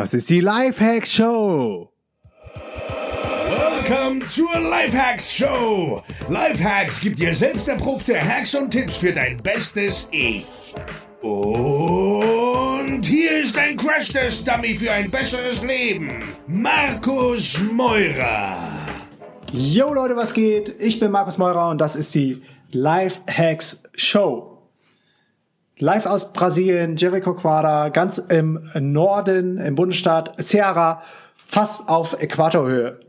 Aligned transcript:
Das 0.00 0.14
ist 0.14 0.30
die 0.30 0.40
Lifehacks 0.40 1.12
Show. 1.12 1.92
Welcome 3.50 4.26
zur 4.28 4.58
Lifehacks 4.58 5.30
Show. 5.30 6.02
Lifehacks 6.30 7.02
gibt 7.02 7.18
dir 7.18 7.34
selbst 7.34 7.68
erprobte 7.68 8.18
Hacks 8.18 8.54
und 8.54 8.70
Tipps 8.70 8.96
für 8.96 9.12
dein 9.12 9.36
bestes 9.42 10.08
Ich. 10.10 10.46
Und 11.20 13.02
hier 13.04 13.40
ist 13.42 13.58
ein 13.58 13.76
Crash-Test-Dummy 13.76 14.74
für 14.74 14.90
ein 14.90 15.10
besseres 15.10 15.62
Leben. 15.62 16.22
Markus 16.46 17.60
Meurer. 17.70 18.56
Yo 19.52 19.92
Leute, 19.92 20.16
was 20.16 20.32
geht? 20.32 20.76
Ich 20.78 20.98
bin 20.98 21.10
Markus 21.10 21.36
Meurer 21.36 21.68
und 21.68 21.78
das 21.78 21.94
ist 21.94 22.14
die 22.14 22.40
Lifehacks 22.70 23.82
Show. 23.96 24.49
Live 25.80 26.04
aus 26.04 26.34
Brasilien, 26.34 26.96
Jericho 26.96 27.32
Quadra, 27.32 27.88
ganz 27.88 28.18
im 28.18 28.68
Norden, 28.74 29.56
im 29.56 29.74
Bundesstaat 29.74 30.38
Ceará, 30.38 30.98
fast 31.46 31.88
auf 31.88 32.20
Äquatorhöhe. 32.20 33.00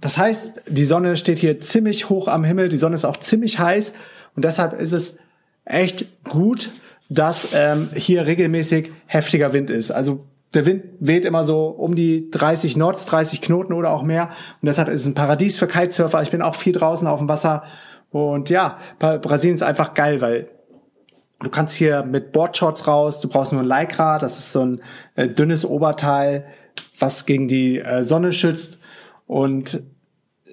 Das 0.00 0.16
heißt, 0.16 0.62
die 0.68 0.86
Sonne 0.86 1.18
steht 1.18 1.38
hier 1.38 1.60
ziemlich 1.60 2.08
hoch 2.08 2.26
am 2.26 2.44
Himmel, 2.44 2.70
die 2.70 2.78
Sonne 2.78 2.94
ist 2.94 3.04
auch 3.04 3.18
ziemlich 3.18 3.58
heiß 3.58 3.92
und 4.34 4.46
deshalb 4.46 4.80
ist 4.80 4.94
es 4.94 5.18
echt 5.66 6.06
gut, 6.24 6.70
dass 7.10 7.48
ähm, 7.52 7.90
hier 7.94 8.24
regelmäßig 8.24 8.90
heftiger 9.04 9.52
Wind 9.52 9.68
ist. 9.68 9.90
Also 9.90 10.24
der 10.54 10.64
Wind 10.64 10.84
weht 11.00 11.26
immer 11.26 11.44
so 11.44 11.66
um 11.66 11.94
die 11.94 12.30
30 12.30 12.74
Knots, 12.74 13.04
30 13.04 13.42
Knoten 13.42 13.74
oder 13.74 13.90
auch 13.90 14.02
mehr. 14.02 14.30
Und 14.62 14.66
deshalb 14.66 14.88
ist 14.88 15.02
es 15.02 15.06
ein 15.06 15.14
Paradies 15.14 15.58
für 15.58 15.66
Kitesurfer. 15.66 16.22
Ich 16.22 16.30
bin 16.30 16.40
auch 16.40 16.54
viel 16.54 16.72
draußen 16.72 17.06
auf 17.06 17.18
dem 17.18 17.28
Wasser. 17.28 17.64
Und 18.10 18.48
ja, 18.48 18.78
Brasilien 18.98 19.56
ist 19.56 19.62
einfach 19.62 19.92
geil, 19.92 20.22
weil 20.22 20.48
Du 21.40 21.50
kannst 21.50 21.76
hier 21.76 22.02
mit 22.02 22.32
Boardshorts 22.32 22.86
raus, 22.86 23.20
du 23.20 23.28
brauchst 23.28 23.52
nur 23.52 23.62
ein 23.62 23.68
Lycra, 23.68 24.18
das 24.18 24.38
ist 24.38 24.52
so 24.52 24.64
ein 24.64 24.82
äh, 25.14 25.28
dünnes 25.28 25.64
Oberteil, 25.64 26.46
was 26.98 27.26
gegen 27.26 27.46
die 27.46 27.78
äh, 27.78 28.02
Sonne 28.02 28.32
schützt. 28.32 28.80
Und 29.26 29.82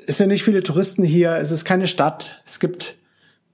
es 0.06 0.18
sind 0.18 0.30
nicht 0.30 0.44
viele 0.44 0.62
Touristen 0.62 1.04
hier, 1.04 1.38
es 1.38 1.52
ist 1.52 1.66
keine 1.66 1.88
Stadt, 1.88 2.42
es 2.46 2.60
gibt 2.60 2.98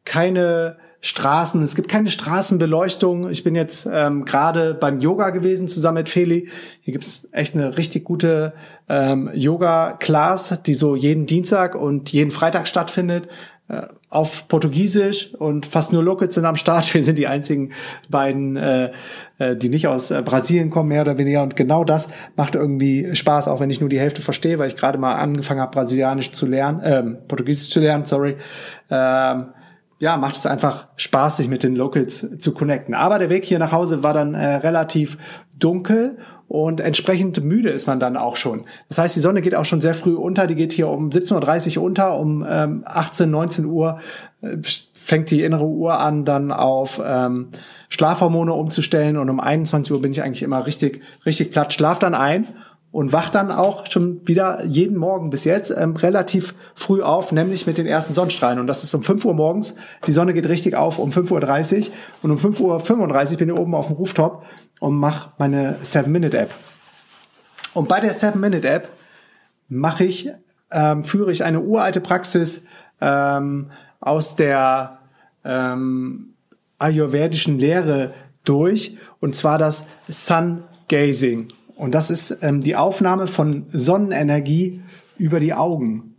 keine 0.04 0.78
Straßen, 1.04 1.62
es 1.64 1.76
gibt 1.76 1.90
keine 1.90 2.10
Straßenbeleuchtung. 2.10 3.30
Ich 3.32 3.44
bin 3.44 3.56
jetzt 3.56 3.88
ähm, 3.92 4.24
gerade 4.24 4.76
beim 4.76 5.00
Yoga 5.00 5.32
gewesen 5.32 5.68
zusammen 5.68 5.98
mit 5.98 6.10
Feli. 6.10 6.50
Hier 6.82 6.92
gibt's 6.92 7.28
echt 7.32 7.56
eine 7.56 7.76
richtig 7.76 8.04
gute 8.04 8.54
ähm, 8.88 9.30
Yoga-Class, 9.34 10.62
die 10.64 10.76
so 10.76 10.96
jeden 10.96 11.26
Dienstag 11.26 11.74
und 11.74 12.12
jeden 12.12 12.30
Freitag 12.30 12.68
stattfindet. 12.68 13.28
Äh, 13.68 13.88
auf 14.10 14.48
Portugiesisch 14.48 15.34
und 15.34 15.66
fast 15.66 15.94
nur 15.94 16.04
Locals 16.04 16.36
sind 16.36 16.46
am 16.46 16.58
Start. 16.58 16.94
Wir 16.94 17.04
sind 17.04 17.18
die 17.18 17.28
einzigen 17.28 17.72
beiden, 18.10 18.58
äh, 18.58 18.92
äh, 19.40 19.56
die 19.56 19.70
nicht 19.70 19.88
aus 19.88 20.12
äh, 20.12 20.22
Brasilien 20.22 20.70
kommen, 20.70 20.90
mehr 20.90 21.02
oder 21.02 21.18
weniger. 21.18 21.42
Und 21.42 21.56
genau 21.56 21.84
das 21.84 22.10
macht 22.36 22.54
irgendwie 22.54 23.16
Spaß, 23.16 23.48
auch 23.48 23.60
wenn 23.60 23.72
ich 23.72 23.80
nur 23.80 23.90
die 23.90 24.00
Hälfte 24.00 24.22
verstehe, 24.22 24.60
weil 24.60 24.68
ich 24.68 24.76
gerade 24.76 25.00
mal 25.00 25.16
angefangen 25.16 25.62
habe, 25.62 25.72
Brasilianisch 25.72 26.32
zu 26.32 26.46
lernen, 26.46 26.82
ähm, 26.84 27.18
Portugiesisch 27.28 27.72
zu 27.72 27.80
lernen, 27.80 28.06
sorry. 28.06 28.36
Ähm, 28.90 29.46
ja, 30.02 30.18
macht 30.18 30.36
es 30.36 30.48
einfach 30.48 30.88
Spaß, 30.96 31.38
sich 31.38 31.48
mit 31.48 31.62
den 31.62 31.76
Locals 31.76 32.40
zu 32.40 32.54
connecten. 32.54 32.96
Aber 32.96 33.20
der 33.20 33.30
Weg 33.30 33.46
hier 33.46 33.60
nach 33.60 33.72
Hause 33.72 34.02
war 34.02 34.16
dann 34.16 34.34
äh, 34.34 34.56
relativ 34.56 35.20
dunkel 35.60 36.18
und 36.48 36.82
entsprechend 36.82 37.44
müde 37.44 37.70
ist 37.70 37.86
man 37.86 38.00
dann 38.00 38.18
auch 38.18 38.36
schon. 38.36 38.66
Das 38.90 38.98
heißt, 38.98 39.16
die 39.16 39.20
Sonne 39.20 39.42
geht 39.42 39.54
auch 39.54 39.66
schon 39.66 39.80
sehr 39.80 39.94
früh 39.94 40.16
unter. 40.16 40.48
Die 40.48 40.56
geht 40.56 40.74
hier 40.74 40.88
um 40.88 41.10
17.30 41.12 41.78
Uhr 41.78 41.84
unter, 41.84 42.18
um 42.18 42.44
ähm, 42.50 42.82
18, 42.84 43.30
19 43.30 43.66
Uhr 43.66 44.00
äh, 44.42 44.58
fängt 44.92 45.30
die 45.30 45.44
innere 45.44 45.66
Uhr 45.66 46.00
an, 46.00 46.26
dann 46.26 46.52
auf 46.52 47.00
ähm, 47.06 47.50
Schlafhormone 47.90 48.54
umzustellen 48.54 49.18
und 49.18 49.30
um 49.30 49.40
21 49.40 49.94
Uhr 49.94 50.02
bin 50.02 50.12
ich 50.12 50.24
eigentlich 50.24 50.42
immer 50.42 50.66
richtig, 50.66 51.02
richtig 51.28 51.52
platt, 51.52 51.74
schlaf 51.74 52.00
dann 52.00 52.16
ein 52.16 52.48
und 52.92 53.14
wacht 53.14 53.36
dann 53.36 53.52
auch 53.52 53.86
schon 53.88 54.28
wieder 54.28 54.66
jeden 54.66 54.98
Morgen 54.98 55.30
bis 55.30 55.46
jetzt 55.46 55.74
ähm, 55.76 55.96
relativ 55.96 56.54
früh 56.76 57.02
auf, 57.02 57.32
nämlich 57.32 57.66
mit 57.66 57.78
den 57.78 57.86
ersten 57.88 58.14
Sonnenstrahlen. 58.14 58.60
Und 58.60 58.68
das 58.68 58.84
ist 58.84 58.94
um 58.94 59.02
5 59.02 59.24
Uhr 59.24 59.34
morgens. 59.34 59.76
Die 60.08 60.12
Sonne 60.12 60.34
geht 60.34 60.50
richtig 60.50 60.76
auf 60.76 61.00
um 61.00 61.10
5.30 61.10 61.88
Uhr 61.88 61.94
und 62.24 62.32
um 62.32 62.38
5.35 62.38 63.32
Uhr 63.32 63.38
bin 63.38 63.50
ich 63.50 63.58
oben 63.58 63.76
auf 63.76 63.88
dem 63.88 63.96
Rooftop 63.96 64.44
und 64.80 64.96
mache 64.96 65.32
meine 65.38 65.78
7-Minute-App. 65.84 66.54
Und 67.74 67.88
bei 67.88 68.02
der 68.02 68.14
7-Minute-App 68.14 68.90
mache 69.70 70.04
ich, 70.04 70.30
ähm, 70.72 71.06
führe 71.06 71.32
ich 71.32 71.46
eine 71.46 71.62
uralte 71.62 72.02
Praxis 72.02 72.66
ähm, 73.00 73.72
aus 74.02 74.36
der 74.36 75.00
ähm, 75.46 76.34
ayurvedischen 76.78 77.58
Lehre 77.58 78.14
durch, 78.44 78.98
und 79.22 79.36
zwar 79.36 79.58
das 79.58 79.86
Sun 80.10 80.64
Gazing. 80.90 81.54
Und 81.82 81.96
das 81.96 82.12
ist 82.12 82.38
ähm, 82.44 82.62
die 82.62 82.76
Aufnahme 82.76 83.26
von 83.26 83.66
Sonnenenergie 83.74 84.84
über 85.18 85.40
die 85.40 85.56
Augen. 85.56 86.14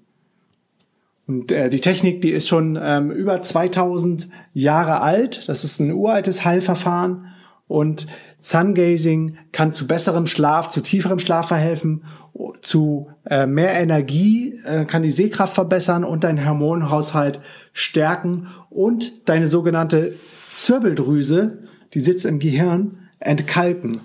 Und 1.29 1.53
äh, 1.53 1.71
die 1.71 1.79
Technik, 1.81 2.21
die 2.21 2.33
ist 2.33 2.49
schon 2.49 2.77
ähm, 2.83 3.13
über 3.13 3.41
2000 3.45 4.29
Jahre 4.55 5.03
alt. 5.03 5.49
Das 5.49 5.63
ist 5.63 5.79
ein 5.79 5.93
uraltes 5.93 6.45
Heilverfahren. 6.45 7.27
Und 7.69 8.09
Sungazing 8.41 9.37
kann 9.53 9.73
zu 9.73 9.87
besserem 9.87 10.27
Schlaf, 10.27 10.69
zu 10.69 10.81
tieferem 10.81 11.21
Schlaf 11.21 11.47
verhelfen, 11.47 12.03
zu 12.63 13.11
äh, 13.25 13.47
mehr 13.47 13.75
Energie, 13.75 14.59
äh, 14.65 14.85
kann 14.85 15.05
die 15.05 15.13
Sehkraft 15.13 15.55
verbessern 15.55 16.03
und 16.03 16.25
deinen 16.25 16.45
Hormonhaushalt 16.45 17.41
stärken 17.73 18.49
und 18.69 19.29
deine 19.29 19.47
sogenannte 19.47 20.15
Zirbeldrüse, 20.57 21.59
die 21.95 22.01
sitzt 22.01 22.25
im 22.25 22.41
Gehirn, 22.41 22.99
entkalken. 23.21 24.01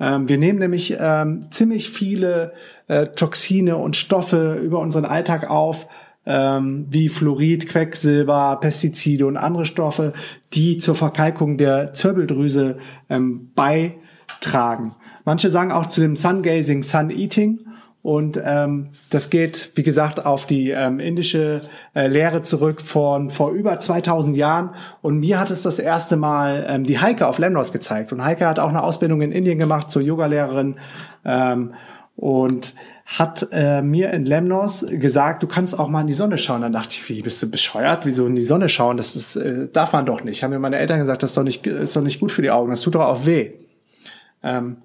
Ähm, 0.00 0.28
wir 0.28 0.38
nehmen 0.38 0.58
nämlich 0.58 0.96
ähm, 0.98 1.46
ziemlich 1.50 1.90
viele 1.90 2.52
äh, 2.88 3.06
Toxine 3.06 3.76
und 3.76 3.96
Stoffe 3.96 4.58
über 4.62 4.80
unseren 4.80 5.04
Alltag 5.04 5.50
auf, 5.50 5.86
ähm, 6.26 6.86
wie 6.90 7.08
Fluorid, 7.08 7.68
Quecksilber, 7.68 8.58
Pestizide 8.60 9.26
und 9.26 9.36
andere 9.36 9.64
Stoffe, 9.64 10.12
die 10.52 10.78
zur 10.78 10.94
Verkalkung 10.94 11.56
der 11.58 11.92
Zirbeldrüse 11.92 12.78
ähm, 13.08 13.50
beitragen. 13.54 14.96
Manche 15.24 15.50
sagen 15.50 15.72
auch 15.72 15.88
zu 15.88 16.00
dem 16.00 16.16
Sun-Gazing 16.16 16.82
Sun-Eating 16.82 17.60
und 18.04 18.38
ähm, 18.44 18.90
das 19.08 19.30
geht, 19.30 19.70
wie 19.76 19.82
gesagt, 19.82 20.26
auf 20.26 20.44
die 20.44 20.68
ähm, 20.68 21.00
indische 21.00 21.62
äh, 21.94 22.06
Lehre 22.06 22.42
zurück 22.42 22.82
von 22.82 23.30
vor 23.30 23.52
über 23.52 23.80
2000 23.80 24.36
Jahren. 24.36 24.74
Und 25.00 25.20
mir 25.20 25.40
hat 25.40 25.50
es 25.50 25.62
das 25.62 25.78
erste 25.78 26.16
Mal 26.16 26.66
ähm, 26.68 26.84
die 26.84 26.98
Heike 26.98 27.26
auf 27.26 27.38
Lemnos 27.38 27.72
gezeigt. 27.72 28.12
Und 28.12 28.22
Heike 28.22 28.46
hat 28.46 28.58
auch 28.58 28.68
eine 28.68 28.82
Ausbildung 28.82 29.22
in 29.22 29.32
Indien 29.32 29.58
gemacht 29.58 29.88
zur 29.88 30.02
Yogalehrerin. 30.02 30.76
Ähm, 31.24 31.72
und 32.14 32.74
hat 33.06 33.48
äh, 33.52 33.80
mir 33.80 34.10
in 34.10 34.26
Lemnos 34.26 34.84
gesagt, 34.86 35.42
du 35.42 35.46
kannst 35.46 35.80
auch 35.80 35.88
mal 35.88 36.02
in 36.02 36.06
die 36.06 36.12
Sonne 36.12 36.36
schauen. 36.36 36.60
Dann 36.60 36.74
dachte 36.74 36.90
ich, 36.90 37.08
wie 37.08 37.22
bist 37.22 37.42
du 37.42 37.50
bescheuert? 37.50 38.04
Wieso 38.04 38.26
in 38.26 38.36
die 38.36 38.42
Sonne 38.42 38.68
schauen? 38.68 38.98
Das 38.98 39.16
ist, 39.16 39.36
äh, 39.36 39.68
darf 39.72 39.94
man 39.94 40.04
doch 40.04 40.22
nicht. 40.22 40.42
Haben 40.42 40.50
mir 40.50 40.58
meine 40.58 40.76
Eltern 40.76 40.98
gesagt, 40.98 41.22
das 41.22 41.30
ist 41.30 41.38
doch 41.38 41.42
nicht, 41.42 41.66
ist 41.66 41.96
doch 41.96 42.02
nicht 42.02 42.20
gut 42.20 42.32
für 42.32 42.42
die 42.42 42.50
Augen. 42.50 42.68
Das 42.68 42.82
tut 42.82 42.96
doch 42.96 43.06
auch 43.06 43.24
weh. 43.24 43.52
Ähm, 44.42 44.76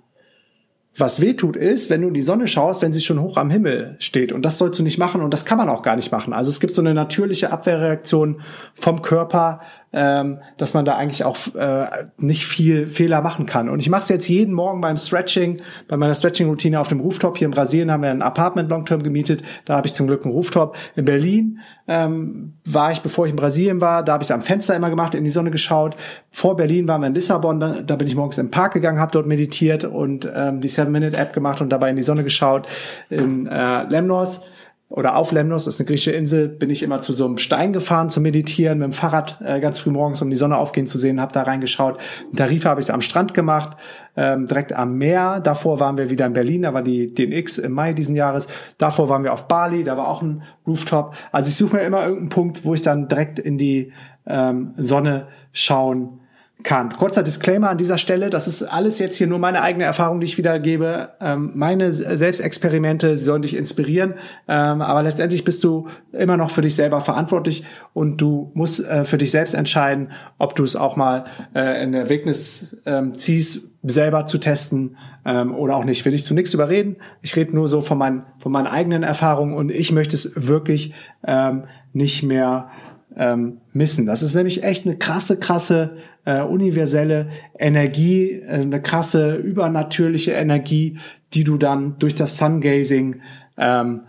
was 1.00 1.22
weh 1.22 1.34
tut 1.34 1.56
ist, 1.56 1.90
wenn 1.90 2.02
du 2.02 2.08
in 2.08 2.14
die 2.14 2.22
Sonne 2.22 2.48
schaust, 2.48 2.82
wenn 2.82 2.94
sie 2.94 3.02
schon 3.02 3.22
hoch 3.22 3.38
am 3.38 3.50
Himmel 3.50 3.96
steht. 4.00 4.32
Und 4.32 4.44
das 4.44 4.58
sollst 4.58 4.80
du 4.80 4.84
nicht 4.84 4.98
machen 4.98 5.22
und 5.22 5.34
das 5.34 5.46
kann 5.46 5.58
man 5.58 5.70
auch 5.70 5.82
gar 5.82 5.96
nicht 5.96 6.12
machen. 6.12 6.34
Also 6.34 6.50
es 6.50 6.60
gibt 6.60 6.74
so 6.74 6.82
eine 6.82 6.94
natürliche 6.94 7.52
Abwehrreaktion 7.52 8.42
vom 8.74 9.02
Körper, 9.02 9.62
ähm, 9.92 10.40
dass 10.58 10.74
man 10.74 10.86
da 10.86 10.96
eigentlich 10.96 11.24
auch 11.24 11.38
äh, 11.56 11.88
nicht 12.18 12.46
viel 12.46 12.88
Fehler 12.88 13.22
machen 13.22 13.46
kann. 13.46 13.70
Und 13.70 13.80
ich 13.80 13.90
mache 13.90 14.04
es 14.04 14.10
jetzt 14.10 14.28
jeden 14.28 14.54
Morgen 14.54 14.82
beim 14.82 14.98
Stretching, 14.98 15.62
bei 15.88 15.98
meiner 15.98 16.14
Stretching-Routine 16.14 16.80
auf 16.80 16.88
dem 16.88 17.00
Rooftop. 17.00 17.38
Hier 17.38 17.46
in 17.46 17.52
Brasilien 17.52 17.92
haben 17.92 18.04
wir 18.04 18.12
ein 18.12 18.22
Apartment 18.22 18.70
Long-Term 18.70 19.02
gemietet. 19.02 19.42
Da 19.66 19.76
habe 19.76 19.88
ich 19.88 19.94
zum 19.94 20.08
Glück 20.08 20.26
einen 20.26 20.34
Rooftop. 20.34 20.76
In 20.96 21.06
Berlin 21.06 21.60
ähm, 21.88 22.54
war 22.66 22.92
ich, 22.92 23.02
bevor 23.02 23.26
ich 23.26 23.32
in 23.32 23.36
Brasilien 23.36 23.82
war, 23.82 24.04
da 24.04 24.14
habe 24.14 24.22
ich 24.22 24.28
es 24.28 24.32
am 24.32 24.44
Fenster 24.44 24.76
immer 24.76 24.92
gemacht, 24.92 25.16
in 25.16 25.24
die 25.24 25.30
Sonne 25.32 25.50
geschaut. 25.50 25.96
Vor 26.30 26.56
Berlin 26.56 26.88
waren 26.88 27.02
wir 27.02 27.08
in 27.08 27.16
Lissabon, 27.16 27.60
da, 27.60 27.82
da 27.82 27.96
bin 27.96 28.08
ich 28.08 28.16
morgens 28.16 28.38
im 28.38 28.52
Park 28.52 28.74
gegangen, 28.74 29.00
habe 29.00 29.12
dort 29.12 29.26
meditiert 29.26 29.86
und 29.86 30.30
ähm, 30.34 30.62
die 30.62 30.70
Seven-Minute-App 30.70 31.34
gemacht 31.34 31.62
und 31.62 31.70
dabei 31.70 31.90
in 31.90 31.96
die 31.96 32.04
Sonne 32.04 32.24
geschaut. 32.24 32.68
In 33.10 33.48
äh, 33.48 33.84
Lemnos 33.84 34.42
oder 34.90 35.16
auf 35.16 35.32
Lemnos, 35.32 35.66
das 35.66 35.76
ist 35.76 35.82
eine 35.82 35.88
griechische 35.88 36.12
Insel, 36.12 36.48
bin 36.50 36.72
ich 36.72 36.82
immer 36.82 37.00
zu 37.00 37.14
so 37.14 37.26
einem 37.26 37.38
Stein 37.38 37.74
gefahren 37.74 38.10
zu 38.10 38.22
meditieren, 38.22 38.80
mit 38.80 38.88
dem 38.88 38.94
Fahrrad 38.94 39.40
äh, 39.46 39.60
ganz 39.60 39.80
früh 39.80 39.92
morgens, 39.92 40.20
um 40.24 40.32
die 40.32 40.36
Sonne 40.36 40.58
aufgehen 40.58 40.88
zu 40.88 40.98
sehen, 40.98 41.22
habe 41.22 41.32
da 41.32 41.44
reingeschaut. 41.44 42.00
In 42.32 42.38
Tarifa 42.38 42.72
habe 42.72 42.82
ich 42.82 42.88
es 42.88 42.90
am 42.90 43.02
Strand 43.02 43.36
gemacht, 43.36 43.78
ähm, 44.18 44.48
direkt 44.48 44.74
am 44.74 44.98
Meer. 44.98 45.42
Davor 45.42 45.80
waren 45.80 46.00
wir 46.00 46.10
wieder 46.10 46.26
in 46.26 46.34
Berlin, 46.34 46.64
da 46.64 46.74
war 46.74 46.82
die 46.82 47.14
DNX 47.14 47.60
im 47.60 47.74
Mai 47.74 47.94
diesen 47.94 48.16
Jahres. 48.16 48.48
Davor 48.80 49.10
waren 49.10 49.24
wir 49.24 49.32
auf 49.32 49.48
Bali, 49.48 49.84
da 49.84 49.96
war 49.96 50.08
auch 50.08 50.24
ein 50.24 50.42
Rooftop. 50.66 51.14
Also 51.32 51.50
ich 51.50 51.56
suche 51.56 51.76
mir 51.76 51.84
immer 51.84 52.02
irgendeinen 52.02 52.30
Punkt, 52.30 52.66
wo 52.66 52.74
ich 52.74 52.82
dann 52.82 53.08
direkt 53.08 53.38
in 53.38 53.60
die 53.60 53.94
ähm, 54.26 54.74
Sonne 54.76 55.28
schauen 55.52 56.19
kann. 56.64 56.90
Kurzer 56.90 57.24
Disclaimer 57.24 57.70
an 57.70 57.78
dieser 57.78 57.98
Stelle, 57.98 58.30
das 58.30 58.48
ist 58.48 58.64
alles 58.64 59.00
jetzt 59.00 59.16
hier 59.16 59.28
nur 59.28 59.40
meine 59.40 59.62
eigene 59.62 59.86
Erfahrung, 59.86 60.20
die 60.20 60.26
ich 60.26 60.38
wiedergebe. 60.38 61.10
Ähm, 61.22 61.52
meine 61.56 61.94
Selbstexperimente, 61.94 63.16
sollen 63.16 63.42
dich 63.42 63.56
inspirieren, 63.56 64.16
ähm, 64.48 64.82
aber 64.82 65.04
letztendlich 65.04 65.46
bist 65.46 65.64
du 65.64 65.88
immer 66.12 66.36
noch 66.36 66.52
für 66.52 66.62
dich 66.62 66.76
selber 66.76 67.00
verantwortlich 67.00 67.64
und 67.94 68.20
du 68.20 68.52
musst 68.56 68.86
äh, 68.86 69.06
für 69.06 69.18
dich 69.18 69.32
selbst 69.32 69.54
entscheiden, 69.54 70.12
ob 70.38 70.56
du 70.56 70.64
es 70.64 70.76
auch 70.76 70.98
mal 70.98 71.24
äh, 71.56 71.82
in 71.82 71.94
Erwägnis 71.94 72.76
ähm, 72.86 73.18
ziehst, 73.18 73.70
selber 73.82 74.26
zu 74.26 74.40
testen 74.40 74.98
ähm, 75.26 75.56
oder 75.56 75.78
auch 75.78 75.86
nicht. 75.86 76.04
Will 76.04 76.14
ich 76.14 76.26
zu 76.26 76.34
nichts 76.34 76.54
überreden. 76.54 76.98
Ich 77.22 77.36
rede 77.38 77.56
nur 77.56 77.70
so 77.70 77.80
von 77.80 77.98
meinen, 77.98 78.24
von 78.38 78.52
meinen 78.52 78.68
eigenen 78.68 79.04
Erfahrungen 79.04 79.54
und 79.54 79.72
ich 79.72 79.94
möchte 79.94 80.16
es 80.16 80.34
wirklich 80.36 80.94
ähm, 81.26 81.64
nicht 81.94 82.24
mehr 82.24 82.70
ähm, 83.16 83.62
missen. 83.74 84.06
Das 84.06 84.24
ist 84.24 84.36
nämlich 84.36 84.64
echt 84.64 84.86
eine 84.86 84.98
krasse, 84.98 85.38
krasse 85.38 85.98
äh, 86.26 86.42
universelle 86.42 87.30
Energie, 87.58 88.32
äh, 88.32 88.62
eine 88.62 88.82
krasse 88.82 89.36
übernatürliche 89.36 90.32
Energie, 90.32 90.98
die 91.34 91.44
du 91.44 91.58
dann 91.58 91.98
durch 92.00 92.16
das 92.16 92.38
Sungazing 92.38 93.22
ähm, 93.58 94.02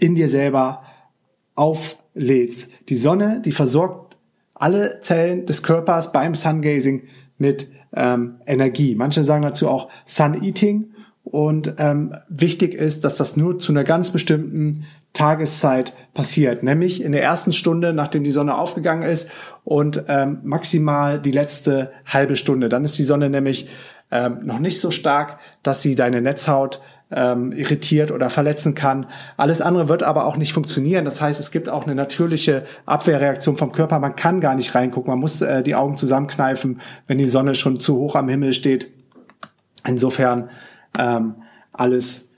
in 0.00 0.14
dir 0.14 0.28
selber 0.28 0.82
auflädst. 1.54 2.70
Die 2.88 2.96
Sonne, 2.96 3.42
die 3.44 3.52
versorgt 3.52 4.16
alle 4.54 5.00
Zellen 5.00 5.46
des 5.46 5.62
Körpers 5.62 6.12
beim 6.12 6.34
Sungazing 6.34 7.04
mit 7.38 7.70
ähm, 7.94 8.36
Energie. 8.46 8.94
Manche 8.94 9.24
sagen 9.24 9.42
dazu 9.42 9.68
auch 9.68 9.88
Sun 10.04 10.42
Eating. 10.42 10.92
Und 11.24 11.74
ähm, 11.78 12.14
wichtig 12.28 12.74
ist, 12.74 13.04
dass 13.04 13.16
das 13.16 13.36
nur 13.36 13.58
zu 13.58 13.72
einer 13.72 13.84
ganz 13.84 14.10
bestimmten 14.10 14.84
Tageszeit 15.12 15.94
passiert, 16.14 16.62
nämlich 16.62 17.02
in 17.02 17.12
der 17.12 17.22
ersten 17.22 17.52
Stunde, 17.52 17.92
nachdem 17.92 18.24
die 18.24 18.30
Sonne 18.30 18.56
aufgegangen 18.56 19.08
ist 19.08 19.30
und 19.64 20.04
ähm, 20.08 20.40
maximal 20.44 21.20
die 21.20 21.32
letzte 21.32 21.92
halbe 22.06 22.36
Stunde. 22.36 22.68
Dann 22.68 22.84
ist 22.84 22.98
die 22.98 23.04
Sonne 23.04 23.30
nämlich 23.30 23.68
ähm, 24.10 24.38
noch 24.42 24.58
nicht 24.58 24.80
so 24.80 24.90
stark, 24.90 25.38
dass 25.62 25.82
sie 25.82 25.94
deine 25.94 26.20
Netzhaut 26.20 26.80
ähm, 27.10 27.52
irritiert 27.52 28.10
oder 28.10 28.30
verletzen 28.30 28.74
kann. 28.74 29.06
Alles 29.36 29.60
andere 29.60 29.88
wird 29.88 30.02
aber 30.02 30.26
auch 30.26 30.36
nicht 30.36 30.52
funktionieren. 30.52 31.04
Das 31.04 31.20
heißt, 31.20 31.40
es 31.40 31.50
gibt 31.50 31.68
auch 31.68 31.84
eine 31.84 31.94
natürliche 31.94 32.64
Abwehrreaktion 32.86 33.56
vom 33.56 33.72
Körper. 33.72 33.98
Man 33.98 34.16
kann 34.16 34.40
gar 34.40 34.54
nicht 34.54 34.74
reingucken. 34.74 35.10
Man 35.10 35.18
muss 35.18 35.40
äh, 35.40 35.62
die 35.62 35.74
Augen 35.74 35.96
zusammenkneifen, 35.96 36.80
wenn 37.06 37.18
die 37.18 37.26
Sonne 37.26 37.54
schon 37.54 37.80
zu 37.80 37.96
hoch 37.96 38.14
am 38.14 38.28
Himmel 38.28 38.52
steht. 38.52 38.90
Insofern 39.86 40.50
ähm, 40.98 41.36
alles 41.72 42.32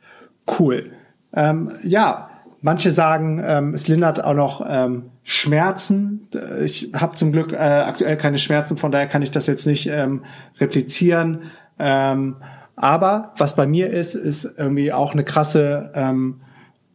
cool. 0.58 0.92
Ähm, 1.32 1.72
ja, 1.82 2.29
Manche 2.62 2.92
sagen, 2.92 3.42
ähm, 3.44 3.72
es 3.72 3.88
lindert 3.88 4.22
auch 4.22 4.34
noch 4.34 4.64
ähm, 4.68 5.10
Schmerzen. 5.22 6.28
Ich 6.62 6.92
habe 6.94 7.16
zum 7.16 7.32
Glück 7.32 7.52
äh, 7.52 7.56
aktuell 7.56 8.16
keine 8.18 8.38
Schmerzen, 8.38 8.76
von 8.76 8.92
daher 8.92 9.06
kann 9.06 9.22
ich 9.22 9.30
das 9.30 9.46
jetzt 9.46 9.66
nicht 9.66 9.86
ähm, 9.86 10.24
replizieren. 10.58 11.42
Ähm, 11.78 12.36
aber 12.76 13.32
was 13.36 13.56
bei 13.56 13.66
mir 13.66 13.90
ist, 13.90 14.14
ist 14.14 14.54
irgendwie 14.58 14.92
auch 14.92 15.12
eine 15.12 15.24
krasse 15.24 15.90
ähm, 15.94 16.40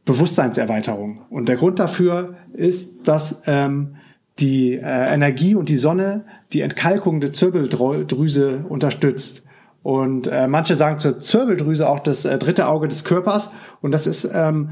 Bewusstseinserweiterung. 0.06 1.24
Und 1.30 1.50
der 1.50 1.56
Grund 1.56 1.80
dafür 1.80 2.36
ist, 2.54 3.08
dass 3.08 3.42
ähm, 3.48 3.96
die 4.40 4.74
äh, 4.74 5.14
Energie 5.14 5.56
und 5.56 5.70
die 5.70 5.78
Sonne 5.78 6.26
die 6.54 6.62
Entkalkung 6.62 7.22
der 7.22 7.34
Zirbeldrüse 7.34 8.66
unterstützt. 8.70 9.46
Und 9.82 10.28
äh, 10.28 10.48
manche 10.48 10.76
sagen 10.76 11.00
zur 11.00 11.20
Zirbeldrüse 11.20 11.88
auch 11.88 12.00
das 12.00 12.26
äh, 12.26 12.38
dritte 12.38 12.68
Auge 12.68 12.88
des 12.88 13.04
Körpers. 13.04 13.52
Und 13.82 13.92
das 13.92 14.08
ist 14.08 14.30
ähm, 14.34 14.72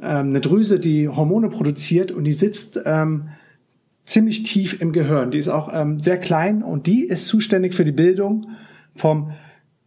ähm, 0.00 0.28
eine 0.28 0.40
Drüse, 0.40 0.80
die 0.80 1.08
Hormone 1.08 1.48
produziert 1.48 2.12
und 2.12 2.24
die 2.24 2.32
sitzt 2.32 2.80
ähm, 2.84 3.28
ziemlich 4.04 4.42
tief 4.44 4.80
im 4.80 4.92
Gehirn. 4.92 5.30
Die 5.30 5.38
ist 5.38 5.48
auch 5.48 5.70
ähm, 5.72 6.00
sehr 6.00 6.18
klein 6.18 6.62
und 6.62 6.86
die 6.86 7.04
ist 7.04 7.26
zuständig 7.26 7.74
für 7.74 7.84
die 7.84 7.92
Bildung 7.92 8.48
vom 8.94 9.32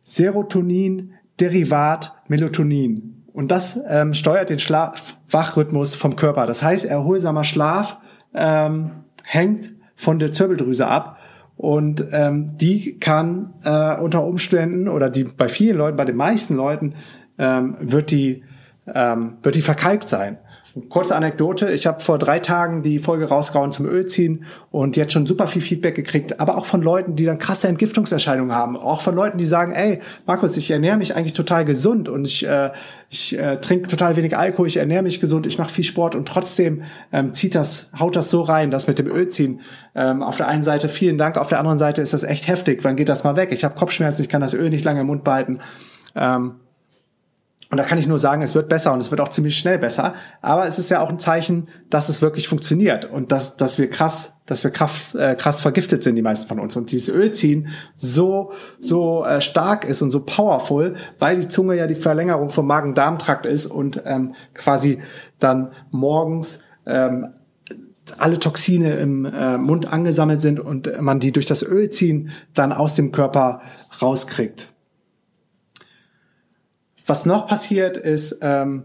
Serotonin-Derivat 0.04 2.14
Melatonin. 2.28 3.24
Und 3.34 3.52
das 3.52 3.80
ähm, 3.88 4.14
steuert 4.14 4.50
den 4.50 4.60
Schlaf-Wachrhythmus 4.60 5.96
vom 5.96 6.16
Körper. 6.16 6.46
Das 6.46 6.62
heißt, 6.62 6.86
erholsamer 6.86 7.46
Schlaf 7.46 7.98
ähm, 8.34 8.92
hängt 9.24 9.72
von 9.96 10.20
der 10.20 10.32
Zirbeldrüse 10.32 10.88
ab. 10.88 11.18
Und 11.56 12.06
ähm, 12.12 12.58
die 12.58 13.00
kann 13.00 13.54
äh, 13.64 14.00
unter 14.00 14.26
Umständen 14.26 14.88
oder 14.88 15.10
die 15.10 15.24
bei 15.24 15.48
vielen 15.48 15.78
Leuten, 15.78 15.96
bei 15.96 16.06
den 16.06 16.16
meisten 16.16 16.56
Leuten, 16.56 16.96
ähm, 17.38 17.78
wird 17.80 18.12
die 18.12 18.44
ähm, 18.88 19.38
wird 19.44 19.56
die 19.56 19.62
verkalkt 19.62 20.10
sein. 20.10 20.38
Kurze 20.88 21.18
Anekdote, 21.18 21.70
ich 21.74 21.86
habe 21.86 22.00
vor 22.00 22.18
drei 22.18 22.40
Tagen 22.40 22.82
die 22.82 23.00
Folge 23.00 23.28
rausgehauen 23.28 23.74
zum 23.74 23.88
Ölziehen 23.88 24.46
und 24.72 24.96
jetzt 24.96 25.12
schon 25.12 25.28
super 25.28 25.46
viel 25.46 25.62
Feedback 25.62 25.96
gekriegt, 25.96 26.40
aber 26.40 26.58
auch 26.58 26.66
von 26.66 26.82
Leuten, 26.82 27.18
die 27.18 27.26
dann 27.26 27.40
krasse 27.40 27.68
Entgiftungserscheinungen 27.68 28.56
haben. 28.56 28.78
Auch 28.78 29.02
von 29.02 29.14
Leuten, 29.14 29.38
die 29.38 29.46
sagen, 29.46 29.74
ey, 29.74 30.00
Markus, 30.26 30.56
ich 30.56 30.72
ernähre 30.72 30.96
mich 30.96 31.14
eigentlich 31.14 31.34
total 31.34 31.66
gesund 31.66 32.08
und 32.08 32.26
ich, 32.26 32.48
äh, 32.48 32.72
ich 33.10 33.38
äh, 33.38 33.60
trinke 33.60 33.90
total 33.90 34.16
wenig 34.16 34.38
Alkohol, 34.38 34.68
ich 34.68 34.78
ernähre 34.78 35.04
mich 35.04 35.20
gesund, 35.20 35.46
ich 35.46 35.58
mache 35.58 35.72
viel 35.72 35.84
Sport 35.84 36.16
und 36.16 36.26
trotzdem 36.26 36.84
ähm, 37.12 37.34
zieht 37.34 37.54
das, 37.54 37.90
haut 38.00 38.16
das 38.16 38.30
so 38.30 38.42
rein, 38.42 38.72
dass 38.72 38.88
mit 38.88 38.98
dem 38.98 39.08
Ölziehen 39.08 39.60
ähm, 39.94 40.24
auf 40.24 40.38
der 40.38 40.48
einen 40.48 40.64
Seite 40.64 40.88
vielen 40.88 41.18
Dank, 41.18 41.38
auf 41.38 41.50
der 41.50 41.60
anderen 41.60 41.80
Seite 41.80 42.02
ist 42.02 42.14
das 42.14 42.24
echt 42.24 42.48
heftig. 42.48 42.86
Wann 42.86 42.96
geht 42.96 43.10
das 43.10 43.26
mal 43.26 43.36
weg? 43.36 43.50
Ich 43.52 43.66
habe 43.66 43.76
Kopfschmerzen, 43.76 44.22
ich 44.22 44.30
kann 44.30 44.40
das 44.40 44.54
Öl 44.54 44.70
nicht 44.70 44.86
lange 44.86 45.02
im 45.02 45.08
Mund 45.08 45.26
behalten. 45.26 45.60
Ähm, 46.16 46.54
und 47.72 47.78
da 47.78 47.86
kann 47.86 47.98
ich 47.98 48.06
nur 48.06 48.20
sagen, 48.20 48.42
es 48.42 48.54
wird 48.54 48.68
besser 48.68 48.92
und 48.92 49.00
es 49.00 49.12
wird 49.12 49.22
auch 49.22 49.30
ziemlich 49.30 49.58
schnell 49.58 49.80
besser. 49.80 50.14
Aber 50.42 50.68
es 50.68 50.78
ist 50.78 50.90
ja 50.90 51.00
auch 51.00 51.08
ein 51.08 51.20
Zeichen, 51.20 51.70
dass 51.90 52.10
es 52.10 52.22
wirklich 52.22 52.50
funktioniert 52.50 53.06
und 53.06 53.32
dass, 53.32 53.56
dass 53.56 53.80
wir 53.80 53.90
krass, 53.90 54.36
dass 54.46 54.66
wir 54.66 54.72
krass, 54.72 55.16
äh, 55.16 55.36
krass 55.36 55.62
vergiftet 55.62 56.04
sind, 56.04 56.18
die 56.18 56.22
meisten 56.22 56.50
von 56.50 56.60
uns. 56.60 56.76
Und 56.76 56.92
dieses 56.92 57.08
Ölziehen 57.08 57.70
so, 57.96 58.52
so 58.82 59.24
äh, 59.24 59.40
stark 59.40 59.86
ist 59.86 60.02
und 60.02 60.12
so 60.12 60.20
powerful, 60.26 60.96
weil 61.18 61.40
die 61.40 61.48
Zunge 61.48 61.78
ja 61.78 61.88
die 61.88 61.96
Verlängerung 61.96 62.50
vom 62.50 62.68
Magen-Darm-Trakt 62.68 63.46
ist 63.46 63.68
und 63.68 64.02
ähm, 64.04 64.36
quasi 64.54 65.00
dann 65.40 65.72
morgens 65.92 66.60
ähm, 66.86 67.28
alle 68.18 68.38
Toxine 68.38 68.96
im 68.96 69.24
äh, 69.24 69.58
Mund 69.58 69.92
angesammelt 69.92 70.42
sind 70.42 70.60
und 70.60 70.92
man 71.00 71.22
die 71.22 71.32
durch 71.32 71.46
das 71.46 71.64
Ölziehen 71.64 72.32
dann 72.54 72.74
aus 72.74 72.96
dem 72.96 73.14
Körper 73.14 73.62
rauskriegt. 74.02 74.71
Was 77.06 77.26
noch 77.26 77.48
passiert 77.48 77.98
ist, 77.98 78.40
ähm, 78.42 78.84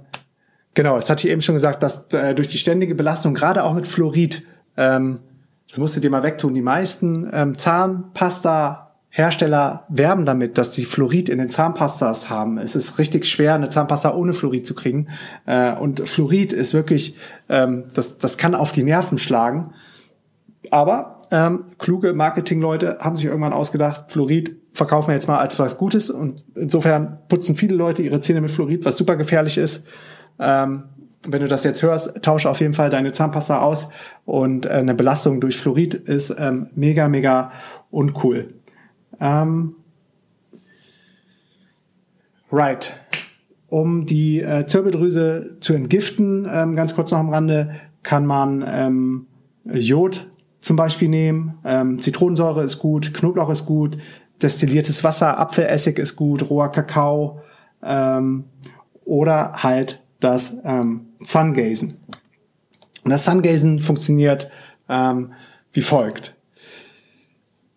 genau, 0.75 0.97
jetzt 0.97 1.11
hatte 1.11 1.27
ich 1.27 1.33
eben 1.33 1.43
schon 1.43 1.55
gesagt, 1.55 1.83
dass 1.83 2.13
äh, 2.13 2.35
durch 2.35 2.49
die 2.49 2.59
ständige 2.59 2.95
Belastung, 2.95 3.35
gerade 3.35 3.65
auch 3.65 3.75
mit 3.75 3.87
Fluorid, 3.87 4.43
ähm, 4.77 5.21
das 5.69 5.79
musst 5.79 5.97
du 5.97 6.01
dir 6.01 6.11
mal 6.11 6.23
wegtun, 6.23 6.55
die 6.55 6.63
meisten 6.63 7.29
ähm, 7.33 7.59
Zahnpasta 7.59 8.87
Hersteller 9.17 9.87
werben 9.89 10.27
damit, 10.27 10.59
dass 10.59 10.75
sie 10.75 10.85
Fluorid 10.85 11.31
in 11.31 11.39
den 11.39 11.49
Zahnpastas 11.49 12.29
haben. 12.29 12.59
Es 12.59 12.77
ist 12.77 12.99
richtig 12.99 13.25
schwer, 13.25 13.55
eine 13.55 13.71
Zahnpasta 13.71 14.15
ohne 14.15 14.35
Fluorid 14.35 14.67
zu 14.67 14.75
kriegen. 14.75 15.07
Äh, 15.47 15.73
und 15.73 16.07
Fluorid 16.07 16.53
ist 16.53 16.75
wirklich, 16.75 17.17
ähm, 17.49 17.85
das, 17.95 18.19
das 18.19 18.37
kann 18.37 18.55
auf 18.55 18.73
die 18.73 18.83
Nerven 18.83 19.17
schlagen. 19.17 19.73
Aber 20.71 21.23
ähm, 21.31 21.65
kluge 21.79 22.13
Marketingleute 22.13 22.99
haben 23.01 23.17
sich 23.17 23.25
irgendwann 23.25 23.55
ausgedacht, 23.55 24.11
Fluorid 24.13 24.57
verkaufen 24.77 25.09
wir 25.09 25.15
jetzt 25.15 25.27
mal 25.27 25.39
als 25.39 25.59
was 25.59 25.79
Gutes 25.79 26.11
und 26.11 26.45
insofern 26.55 27.19
putzen 27.29 27.57
viele 27.57 27.75
Leute 27.75 28.03
ihre 28.03 28.21
Zähne 28.21 28.41
mit 28.41 28.51
Fluorid, 28.51 28.85
was 28.85 28.97
super 28.97 29.17
gefährlich 29.17 29.57
ist. 29.57 29.87
Ähm, 30.39 30.85
wenn 31.27 31.41
du 31.41 31.49
das 31.49 31.65
jetzt 31.65 31.83
hörst, 31.83 32.23
tausche 32.23 32.51
auf 32.51 32.61
jeden 32.61 32.75
Fall 32.75 32.91
deine 32.91 33.13
Zahnpasta 33.13 33.61
aus 33.61 33.89
und 34.25 34.67
äh, 34.67 34.71
eine 34.71 34.95
Belastung 34.95 35.41
durch 35.41 35.57
Fluorid 35.57 35.95
ist 35.95 36.35
ähm, 36.39 36.69
mega, 36.75 37.09
mega 37.09 37.53
uncool. 37.91 38.55
Ähm, 39.19 39.77
right. 42.53 43.01
Um 43.69 44.07
die 44.07 44.43
äh, 44.43 44.67
Zirbeldrüse 44.67 45.57
zu 45.61 45.73
entgiften, 45.73 46.47
ähm, 46.53 46.77
ganz 46.77 46.95
kurz 46.95 47.11
noch 47.11 47.19
am 47.19 47.31
Rande, 47.31 47.75
kann 48.03 48.27
man 48.27 48.65
ähm, 48.69 49.27
Jod 49.65 50.29
zum 50.61 50.77
Beispiel 50.77 51.09
nehmen. 51.09 51.59
Ähm, 51.65 52.01
Zitronensäure 52.01 52.63
ist 52.63 52.79
gut, 52.79 53.15
Knoblauch 53.15 53.51
ist 53.51 53.67
gut, 53.67 53.99
destilliertes 54.43 55.05
Wasser, 55.05 55.39
Apfelessig 55.39 55.99
ist 55.99 56.17
gut, 56.17 56.51
roher 56.51 56.71
Kakao 56.71 57.41
ähm, 57.83 58.45
oder 59.05 59.63
halt 59.63 60.03
das 60.21 60.57
ähm, 60.65 61.07
Sungazen. 61.23 61.99
Und 63.05 63.11
das 63.11 63.25
Sungazen 63.25 63.79
funktioniert 63.79 64.51
ähm, 64.89 65.33
wie 65.73 65.83
folgt. 65.83 66.35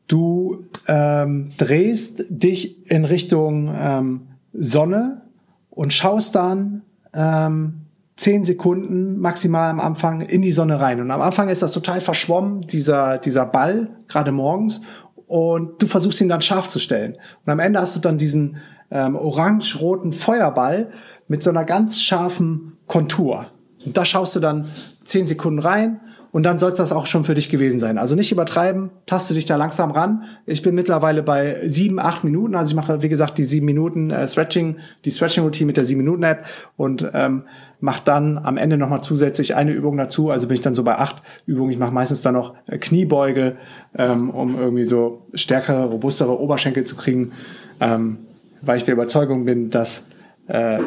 Du 0.08 0.66
ähm, 0.88 1.52
drehst 1.58 2.26
dich 2.30 2.90
in 2.90 3.06
Richtung 3.06 3.72
ähm, 3.76 4.28
Sonne 4.54 5.22
und 5.70 5.94
schaust 5.94 6.36
dann 6.36 6.82
ähm, 7.14 7.82
zehn 8.16 8.44
Sekunden 8.44 9.20
maximal 9.20 9.70
am 9.70 9.80
Anfang 9.80 10.22
in 10.22 10.42
die 10.42 10.52
Sonne 10.52 10.80
rein. 10.80 11.00
Und 11.00 11.12
am 11.12 11.22
Anfang 11.22 11.48
ist 11.50 11.62
das 11.62 11.72
total 11.72 12.02
verschwommen, 12.02 12.68
dieser, 12.68 13.18
dieser 13.18 13.46
Ball, 13.46 13.90
gerade 14.08 14.32
morgens 14.32 14.82
und 15.30 15.80
du 15.80 15.86
versuchst 15.86 16.20
ihn 16.22 16.28
dann 16.28 16.42
scharf 16.42 16.68
zu 16.68 16.80
stellen. 16.80 17.16
Und 17.46 17.52
am 17.52 17.60
Ende 17.60 17.80
hast 17.80 17.96
du 17.96 18.00
dann 18.00 18.18
diesen 18.18 18.58
ähm, 18.90 19.16
orange-roten 19.16 20.12
Feuerball 20.12 20.90
mit 21.28 21.44
so 21.44 21.52
einer 21.52 21.66
ganz 21.66 22.02
scharfen 22.02 22.78
Kontur. 22.88 23.52
Und 23.86 23.96
da 23.96 24.06
schaust 24.06 24.36
du 24.36 24.40
dann 24.40 24.68
zehn 25.10 25.26
Sekunden 25.26 25.60
rein 25.60 26.00
und 26.32 26.44
dann 26.44 26.60
soll 26.60 26.72
das 26.72 26.92
auch 26.92 27.08
schon 27.08 27.24
für 27.24 27.34
dich 27.34 27.50
gewesen 27.50 27.80
sein. 27.80 27.98
Also 27.98 28.16
nicht 28.16 28.32
übertreiben, 28.32 28.92
taste 29.08 29.34
dich 29.34 29.46
da 29.46 29.56
langsam 29.56 29.90
ran. 29.90 30.24
Ich 30.46 30.62
bin 30.62 30.76
mittlerweile 30.76 31.24
bei 31.24 31.68
sieben, 31.68 32.00
acht 32.00 32.24
Minuten. 32.24 32.56
Also 32.56 32.72
ich 32.72 32.76
mache, 32.76 33.02
wie 33.02 33.10
gesagt, 33.10 33.40
die 33.40 33.44
sieben 33.44 33.66
Minuten 33.66 34.12
äh, 34.12 34.28
Stretching, 34.28 34.78
die 35.06 35.12
Stretching-Routine 35.12 35.66
mit 35.66 35.78
der 35.78 35.86
sieben 35.86 36.02
Minuten 36.02 36.24
App 36.24 36.46
und 36.78 37.10
ähm, 37.14 37.44
mache 37.80 38.02
dann 38.06 38.38
am 38.38 38.58
Ende 38.58 38.78
nochmal 38.78 39.02
zusätzlich 39.02 39.56
eine 39.56 39.72
Übung 39.72 39.98
dazu. 39.98 40.30
Also 40.30 40.48
bin 40.48 40.54
ich 40.56 40.62
dann 40.62 40.76
so 40.76 40.84
bei 40.84 40.98
acht 40.98 41.24
Übungen. 41.48 41.72
Ich 41.72 41.80
mache 41.80 41.94
meistens 41.94 42.22
dann 42.22 42.36
noch 42.36 42.54
äh, 42.68 42.78
Kniebeuge, 42.78 43.58
ähm, 43.96 44.30
um 44.30 44.56
irgendwie 44.58 44.86
so 44.86 45.26
stärkere, 45.34 45.86
robustere 45.86 46.40
Oberschenkel 46.40 46.84
zu 46.84 46.96
kriegen, 46.96 47.32
ähm, 47.80 48.20
weil 48.62 48.78
ich 48.78 48.84
der 48.84 48.94
Überzeugung 48.94 49.46
bin, 49.46 49.72
dass 49.72 50.06
äh, 50.48 50.80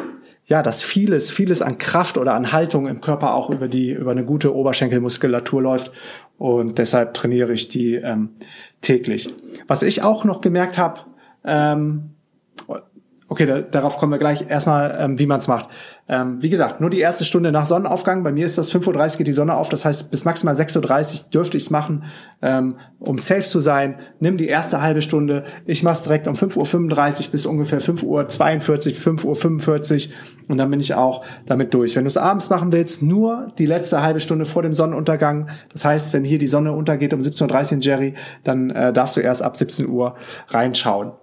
ja, 0.45 0.61
dass 0.61 0.83
vieles, 0.83 1.31
vieles 1.31 1.61
an 1.61 1.77
Kraft 1.77 2.17
oder 2.17 2.33
an 2.33 2.51
Haltung 2.51 2.87
im 2.87 3.01
Körper 3.01 3.33
auch 3.33 3.49
über 3.49 3.67
die, 3.67 3.91
über 3.91 4.11
eine 4.11 4.25
gute 4.25 4.53
Oberschenkelmuskulatur 4.53 5.61
läuft. 5.61 5.91
Und 6.37 6.77
deshalb 6.77 7.13
trainiere 7.13 7.53
ich 7.53 7.69
die 7.69 7.95
ähm, 7.95 8.29
täglich. 8.81 9.33
Was 9.67 9.83
ich 9.83 10.01
auch 10.01 10.25
noch 10.25 10.41
gemerkt 10.41 10.77
habe, 10.77 11.01
ähm, 11.45 12.09
Okay, 13.33 13.47
da, 13.47 13.61
darauf 13.61 13.97
kommen 13.97 14.11
wir 14.11 14.19
gleich. 14.19 14.47
Erstmal, 14.47 14.95
ähm, 14.99 15.17
wie 15.17 15.25
man 15.25 15.39
es 15.39 15.47
macht. 15.47 15.67
Ähm, 16.07 16.37
wie 16.43 16.49
gesagt, 16.49 16.81
nur 16.81 16.91
die 16.91 16.99
erste 16.99 17.25
Stunde 17.25 17.51
nach 17.51 17.65
Sonnenaufgang. 17.65 18.21
Bei 18.21 18.31
mir 18.31 18.45
ist 18.45 18.59
das 18.59 18.71
5.30 18.71 19.13
Uhr 19.13 19.17
geht 19.17 19.27
die 19.27 19.33
Sonne 19.33 19.55
auf. 19.55 19.69
Das 19.69 19.85
heißt, 19.85 20.11
bis 20.11 20.23
maximal 20.23 20.53
6.30 20.53 20.77
Uhr 20.77 21.29
dürfte 21.31 21.57
ich 21.57 21.63
es 21.63 21.69
machen, 21.71 22.03
ähm, 22.43 22.75
um 22.99 23.17
safe 23.17 23.41
zu 23.41 23.59
sein. 23.59 23.95
Nimm 24.19 24.37
die 24.37 24.49
erste 24.49 24.83
halbe 24.83 25.01
Stunde. 25.01 25.45
Ich 25.65 25.81
mache 25.81 25.95
es 25.95 26.03
direkt 26.03 26.27
um 26.27 26.35
5.35 26.35 27.25
Uhr 27.25 27.31
bis 27.31 27.47
ungefähr 27.47 27.81
5.42 27.81 28.05
Uhr, 28.05 29.33
5.45 29.33 30.09
Uhr 30.09 30.13
und 30.49 30.59
dann 30.59 30.69
bin 30.69 30.79
ich 30.79 30.93
auch 30.93 31.25
damit 31.47 31.73
durch. 31.73 31.95
Wenn 31.95 32.03
du 32.03 32.09
es 32.09 32.17
abends 32.17 32.51
machen 32.51 32.71
willst, 32.71 33.01
nur 33.01 33.47
die 33.57 33.65
letzte 33.65 34.03
halbe 34.03 34.19
Stunde 34.19 34.45
vor 34.45 34.61
dem 34.61 34.73
Sonnenuntergang. 34.73 35.47
Das 35.71 35.85
heißt, 35.85 36.13
wenn 36.13 36.23
hier 36.23 36.37
die 36.37 36.45
Sonne 36.45 36.73
untergeht 36.73 37.15
um 37.15 37.19
17.30 37.19 37.77
Uhr 37.77 37.81
Jerry, 37.81 38.13
dann 38.43 38.69
äh, 38.69 38.93
darfst 38.93 39.17
du 39.17 39.21
erst 39.21 39.41
ab 39.41 39.57
17 39.57 39.87
Uhr 39.87 40.13
reinschauen 40.49 41.13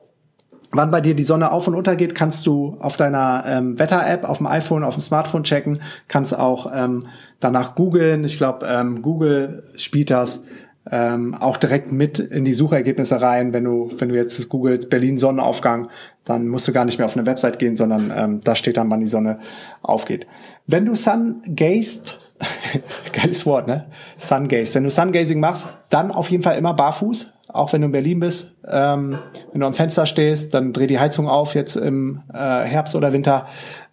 wann 0.72 0.90
bei 0.90 1.00
dir 1.00 1.14
die 1.14 1.24
Sonne 1.24 1.50
auf 1.50 1.66
und 1.66 1.74
unter 1.74 1.96
geht, 1.96 2.14
kannst 2.14 2.46
du 2.46 2.76
auf 2.78 2.96
deiner 2.96 3.44
ähm, 3.46 3.78
Wetter-App, 3.78 4.28
auf 4.28 4.38
dem 4.38 4.46
iPhone, 4.46 4.84
auf 4.84 4.94
dem 4.94 5.02
Smartphone 5.02 5.42
checken, 5.42 5.80
kannst 6.08 6.36
auch 6.38 6.70
ähm, 6.74 7.06
danach 7.40 7.74
googeln. 7.74 8.24
Ich 8.24 8.36
glaube, 8.36 8.66
ähm, 8.66 9.02
Google 9.02 9.64
spielt 9.76 10.10
das 10.10 10.44
ähm, 10.90 11.34
auch 11.34 11.56
direkt 11.56 11.92
mit 11.92 12.18
in 12.18 12.44
die 12.44 12.54
Suchergebnisse 12.54 13.20
rein. 13.20 13.52
Wenn 13.52 13.64
du, 13.64 13.90
wenn 13.98 14.08
du 14.08 14.14
jetzt 14.14 14.48
googelst 14.48 14.90
Berlin 14.90 15.18
Sonnenaufgang, 15.18 15.88
dann 16.24 16.48
musst 16.48 16.68
du 16.68 16.72
gar 16.72 16.84
nicht 16.84 16.98
mehr 16.98 17.06
auf 17.06 17.16
eine 17.16 17.26
Website 17.26 17.58
gehen, 17.58 17.76
sondern 17.76 18.12
ähm, 18.14 18.40
da 18.42 18.54
steht 18.54 18.76
dann, 18.76 18.90
wann 18.90 19.00
die 19.00 19.06
Sonne 19.06 19.40
aufgeht. 19.82 20.26
Wenn 20.66 20.86
du 20.86 20.94
Sun 20.94 21.42
gazed, 21.54 22.19
geiles 23.12 23.46
Wort, 23.46 23.66
ne? 23.66 23.86
Sun 24.16 24.48
gaze. 24.48 24.74
Wenn 24.74 24.84
du 24.84 24.90
Sun 24.90 25.12
gazing 25.12 25.40
machst, 25.40 25.68
dann 25.88 26.10
auf 26.10 26.30
jeden 26.30 26.42
Fall 26.42 26.56
immer 26.56 26.74
barfuß 26.74 27.32
auch 27.52 27.72
wenn 27.72 27.80
du 27.80 27.86
in 27.86 27.92
Berlin 27.92 28.20
bist, 28.20 28.52
ähm, 28.68 29.18
wenn 29.52 29.60
du 29.60 29.66
am 29.66 29.74
Fenster 29.74 30.06
stehst, 30.06 30.54
dann 30.54 30.72
dreh 30.72 30.86
die 30.86 30.98
Heizung 30.98 31.28
auf 31.28 31.54
jetzt 31.54 31.76
im 31.76 32.22
äh, 32.32 32.36
Herbst 32.36 32.94
oder 32.94 33.12
Winter. 33.12 33.46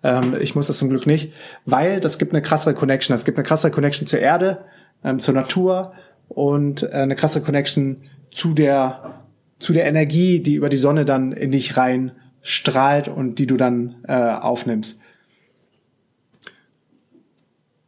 Ähm, 0.03 0.35
ich 0.39 0.55
muss 0.55 0.67
das 0.67 0.77
zum 0.77 0.89
Glück 0.89 1.07
nicht, 1.07 1.33
weil 1.65 1.99
das 1.99 2.17
gibt 2.17 2.33
eine 2.33 2.41
krassere 2.41 2.73
Connection. 2.73 3.15
Es 3.15 3.25
gibt 3.25 3.37
eine 3.37 3.45
krassere 3.45 3.71
Connection 3.71 4.07
zur 4.07 4.19
Erde, 4.19 4.65
ähm, 5.03 5.19
zur 5.19 5.33
Natur 5.33 5.93
und 6.27 6.83
äh, 6.83 6.87
eine 6.91 7.15
krassere 7.15 7.43
Connection 7.43 8.03
zu 8.31 8.53
der 8.53 9.23
zu 9.59 9.73
der 9.73 9.85
Energie, 9.85 10.39
die 10.39 10.53
über 10.53 10.69
die 10.69 10.77
Sonne 10.77 11.03
dann 11.03 11.31
in 11.31 11.51
dich 11.51 11.77
rein 11.77 12.11
strahlt 12.43 13.07
und 13.07 13.39
die 13.39 13.47
du 13.47 13.57
dann 13.57 13.95
äh, 14.07 14.13
aufnimmst. 14.13 15.01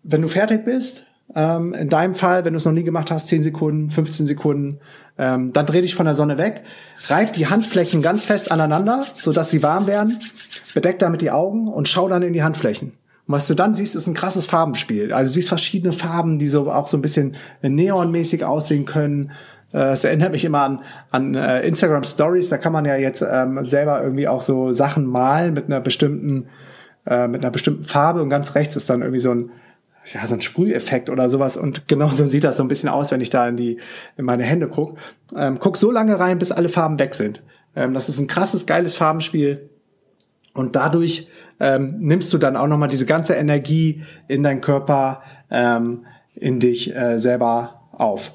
Wenn 0.04 0.22
du 0.22 0.28
fertig 0.28 0.64
bist, 0.64 1.06
ähm, 1.36 1.74
in 1.74 1.90
deinem 1.90 2.16
Fall, 2.16 2.46
wenn 2.46 2.54
du 2.54 2.58
es 2.58 2.66
noch 2.66 2.74
nie 2.74 2.84
gemacht 2.84 3.12
hast, 3.12 3.28
10 3.28 3.44
Sekunden, 3.44 3.90
15 3.90 4.26
Sekunden, 4.26 4.80
ähm, 5.18 5.54
dann 5.54 5.66
dreh 5.66 5.82
dich 5.82 5.96
von 5.96 6.06
der 6.06 6.16
Sonne 6.16 6.38
weg, 6.38 6.64
reib 7.08 7.34
die 7.34 7.48
Handflächen 7.48 8.02
ganz 8.02 8.26
fest 8.26 8.52
aneinander, 8.52 9.04
sodass 9.16 9.52
sie 9.52 9.62
warm 9.62 9.86
werden, 9.86 10.18
bedeck 10.74 11.00
damit 11.00 11.22
die 11.22 11.32
Augen 11.32 11.68
und 11.68 11.88
schau 11.88 12.08
dann 12.08 12.24
in 12.24 12.34
die 12.34 12.44
Handflächen. 12.44 12.94
Und 13.28 13.34
was 13.36 13.48
du 13.48 13.54
dann 13.54 13.76
siehst, 13.76 13.96
ist 13.96 14.08
ein 14.08 14.16
krasses 14.16 14.48
Farbenspiel. 14.48 15.14
Also 15.14 15.30
du 15.30 15.34
siehst 15.36 15.50
verschiedene 15.50 15.94
Farben, 15.94 16.40
die 16.40 16.48
so 16.48 16.72
auch 16.72 16.88
so 16.88 16.98
ein 16.98 17.04
bisschen 17.04 17.36
neonmäßig 17.62 18.44
aussehen 18.44 18.86
können. 18.86 19.32
Äh, 19.72 19.92
es 19.92 20.04
erinnert 20.04 20.32
mich 20.32 20.46
immer 20.46 20.62
an, 20.62 20.80
an 21.12 21.36
äh, 21.36 21.62
Instagram 21.62 22.04
Stories. 22.04 22.50
Da 22.50 22.58
kann 22.58 22.74
man 22.74 22.86
ja 22.86 22.96
jetzt 22.96 23.22
ähm, 23.22 23.68
selber 23.68 24.02
irgendwie 24.02 24.28
auch 24.28 24.42
so 24.42 24.72
Sachen 24.72 25.06
malen 25.06 25.54
mit 25.54 25.66
einer 25.66 25.80
bestimmten, 25.80 26.48
äh, 27.06 27.28
mit 27.28 27.44
einer 27.44 27.52
bestimmten 27.52 27.84
Farbe. 27.84 28.24
Und 28.24 28.30
ganz 28.30 28.56
rechts 28.56 28.76
ist 28.76 28.90
dann 28.90 29.02
irgendwie 29.02 29.20
so 29.20 29.32
ein 29.32 29.52
ja, 30.14 30.26
so 30.26 30.36
ein 30.36 30.42
Sprüheffekt 30.42 31.10
oder 31.10 31.30
sowas. 31.30 31.58
Und 31.58 31.88
genauso 31.88 32.26
sieht 32.26 32.44
das 32.44 32.58
so 32.58 32.64
ein 32.64 32.68
bisschen 32.68 32.90
aus, 32.90 33.12
wenn 33.12 33.22
ich 33.22 33.30
da 33.30 33.48
in 33.48 33.58
die, 33.58 33.80
in 34.18 34.26
meine 34.26 34.44
Hände 34.44 34.68
guck. 34.68 34.98
Ähm, 35.36 35.60
guck 35.60 35.78
so 35.78 35.92
lange 35.92 36.20
rein, 36.20 36.40
bis 36.40 36.52
alle 36.52 36.70
Farben 36.70 37.00
weg 37.00 37.16
sind. 37.16 37.42
Ähm, 37.76 37.94
das 37.94 38.10
ist 38.10 38.20
ein 38.20 38.28
krasses, 38.28 38.66
geiles 38.66 38.96
Farbenspiel. 38.96 39.70
Und 40.54 40.76
dadurch 40.76 41.28
ähm, 41.60 41.96
nimmst 42.00 42.34
du 42.34 42.38
dann 42.38 42.58
auch 42.58 42.68
nochmal 42.68 42.90
diese 42.90 43.06
ganze 43.06 43.36
Energie 43.36 44.04
in 44.28 44.44
deinen 44.44 44.62
Körper, 44.62 45.22
ähm, 45.52 46.06
in 46.36 46.60
dich 46.60 46.96
äh, 46.96 47.20
selber 47.20 47.82
auf. 47.92 48.32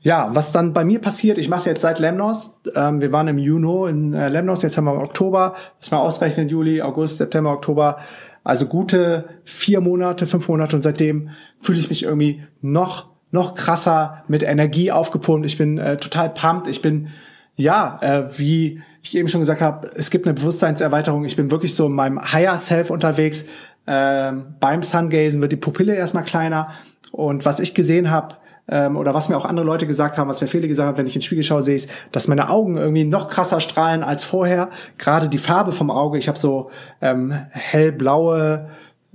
Ja, 0.00 0.28
was 0.34 0.52
dann 0.52 0.74
bei 0.74 0.84
mir 0.84 1.00
passiert, 1.00 1.38
ich 1.38 1.48
mache 1.48 1.60
es 1.60 1.64
jetzt 1.64 1.80
seit 1.80 1.98
Lemnos. 1.98 2.60
Ähm, 2.74 3.00
wir 3.00 3.10
waren 3.12 3.26
im 3.26 3.38
Juni 3.38 3.88
in 3.88 4.12
äh, 4.12 4.28
Lemnos, 4.28 4.62
jetzt 4.62 4.76
haben 4.76 4.84
wir 4.84 4.94
Oktober. 4.94 5.54
Muss 5.78 5.90
mal 5.90 5.98
ausrechnen, 5.98 6.48
Juli, 6.48 6.82
August, 6.82 7.18
September, 7.18 7.52
Oktober. 7.52 7.98
Also 8.44 8.66
gute 8.66 9.24
vier 9.44 9.80
Monate, 9.80 10.26
fünf 10.26 10.48
Monate 10.48 10.76
und 10.76 10.82
seitdem 10.82 11.30
fühle 11.58 11.78
ich 11.78 11.88
mich 11.88 12.02
irgendwie 12.02 12.42
noch, 12.60 13.08
noch 13.30 13.54
krasser 13.54 14.22
mit 14.28 14.42
Energie 14.42 14.92
aufgepumpt. 14.92 15.46
Ich 15.46 15.56
bin 15.56 15.78
äh, 15.78 15.96
total 15.96 16.28
pumped. 16.28 16.68
Ich 16.68 16.82
bin, 16.82 17.08
ja, 17.56 17.98
äh, 18.02 18.38
wie 18.38 18.82
ich 19.02 19.16
eben 19.16 19.28
schon 19.28 19.40
gesagt 19.40 19.62
habe, 19.62 19.90
es 19.96 20.10
gibt 20.10 20.26
eine 20.26 20.34
Bewusstseinserweiterung. 20.34 21.24
Ich 21.24 21.36
bin 21.36 21.50
wirklich 21.50 21.74
so 21.74 21.86
in 21.86 21.92
meinem 21.92 22.20
Higher 22.20 22.58
Self 22.58 22.90
unterwegs. 22.90 23.46
Ähm, 23.86 24.54
beim 24.60 24.82
Sungazen 24.82 25.40
wird 25.40 25.52
die 25.52 25.56
Pupille 25.56 25.94
erstmal 25.94 26.24
kleiner. 26.24 26.70
Und 27.12 27.46
was 27.46 27.60
ich 27.60 27.74
gesehen 27.74 28.10
habe, 28.10 28.36
ähm, 28.66 28.96
oder 28.96 29.12
was 29.12 29.28
mir 29.28 29.36
auch 29.36 29.44
andere 29.44 29.66
Leute 29.66 29.86
gesagt 29.86 30.16
haben, 30.16 30.28
was 30.28 30.40
mir 30.40 30.46
viele 30.46 30.68
gesagt 30.68 30.88
haben, 30.88 30.98
wenn 30.98 31.06
ich 31.06 31.14
ins 31.14 31.24
Spiegel 31.24 31.44
schaue, 31.44 31.62
sehe 31.62 31.76
ich, 31.76 31.88
dass 32.12 32.28
meine 32.28 32.48
Augen 32.48 32.76
irgendwie 32.76 33.04
noch 33.04 33.28
krasser 33.28 33.60
strahlen 33.60 34.02
als 34.02 34.24
vorher. 34.24 34.70
Gerade 34.98 35.28
die 35.28 35.38
Farbe 35.38 35.72
vom 35.72 35.90
Auge, 35.90 36.18
ich 36.18 36.28
habe 36.28 36.38
so 36.38 36.70
ähm, 37.02 37.32
hellblaue 37.50 38.68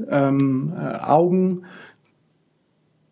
ähm, 0.09 0.73
äh, 0.77 0.99
Augen. 1.03 1.63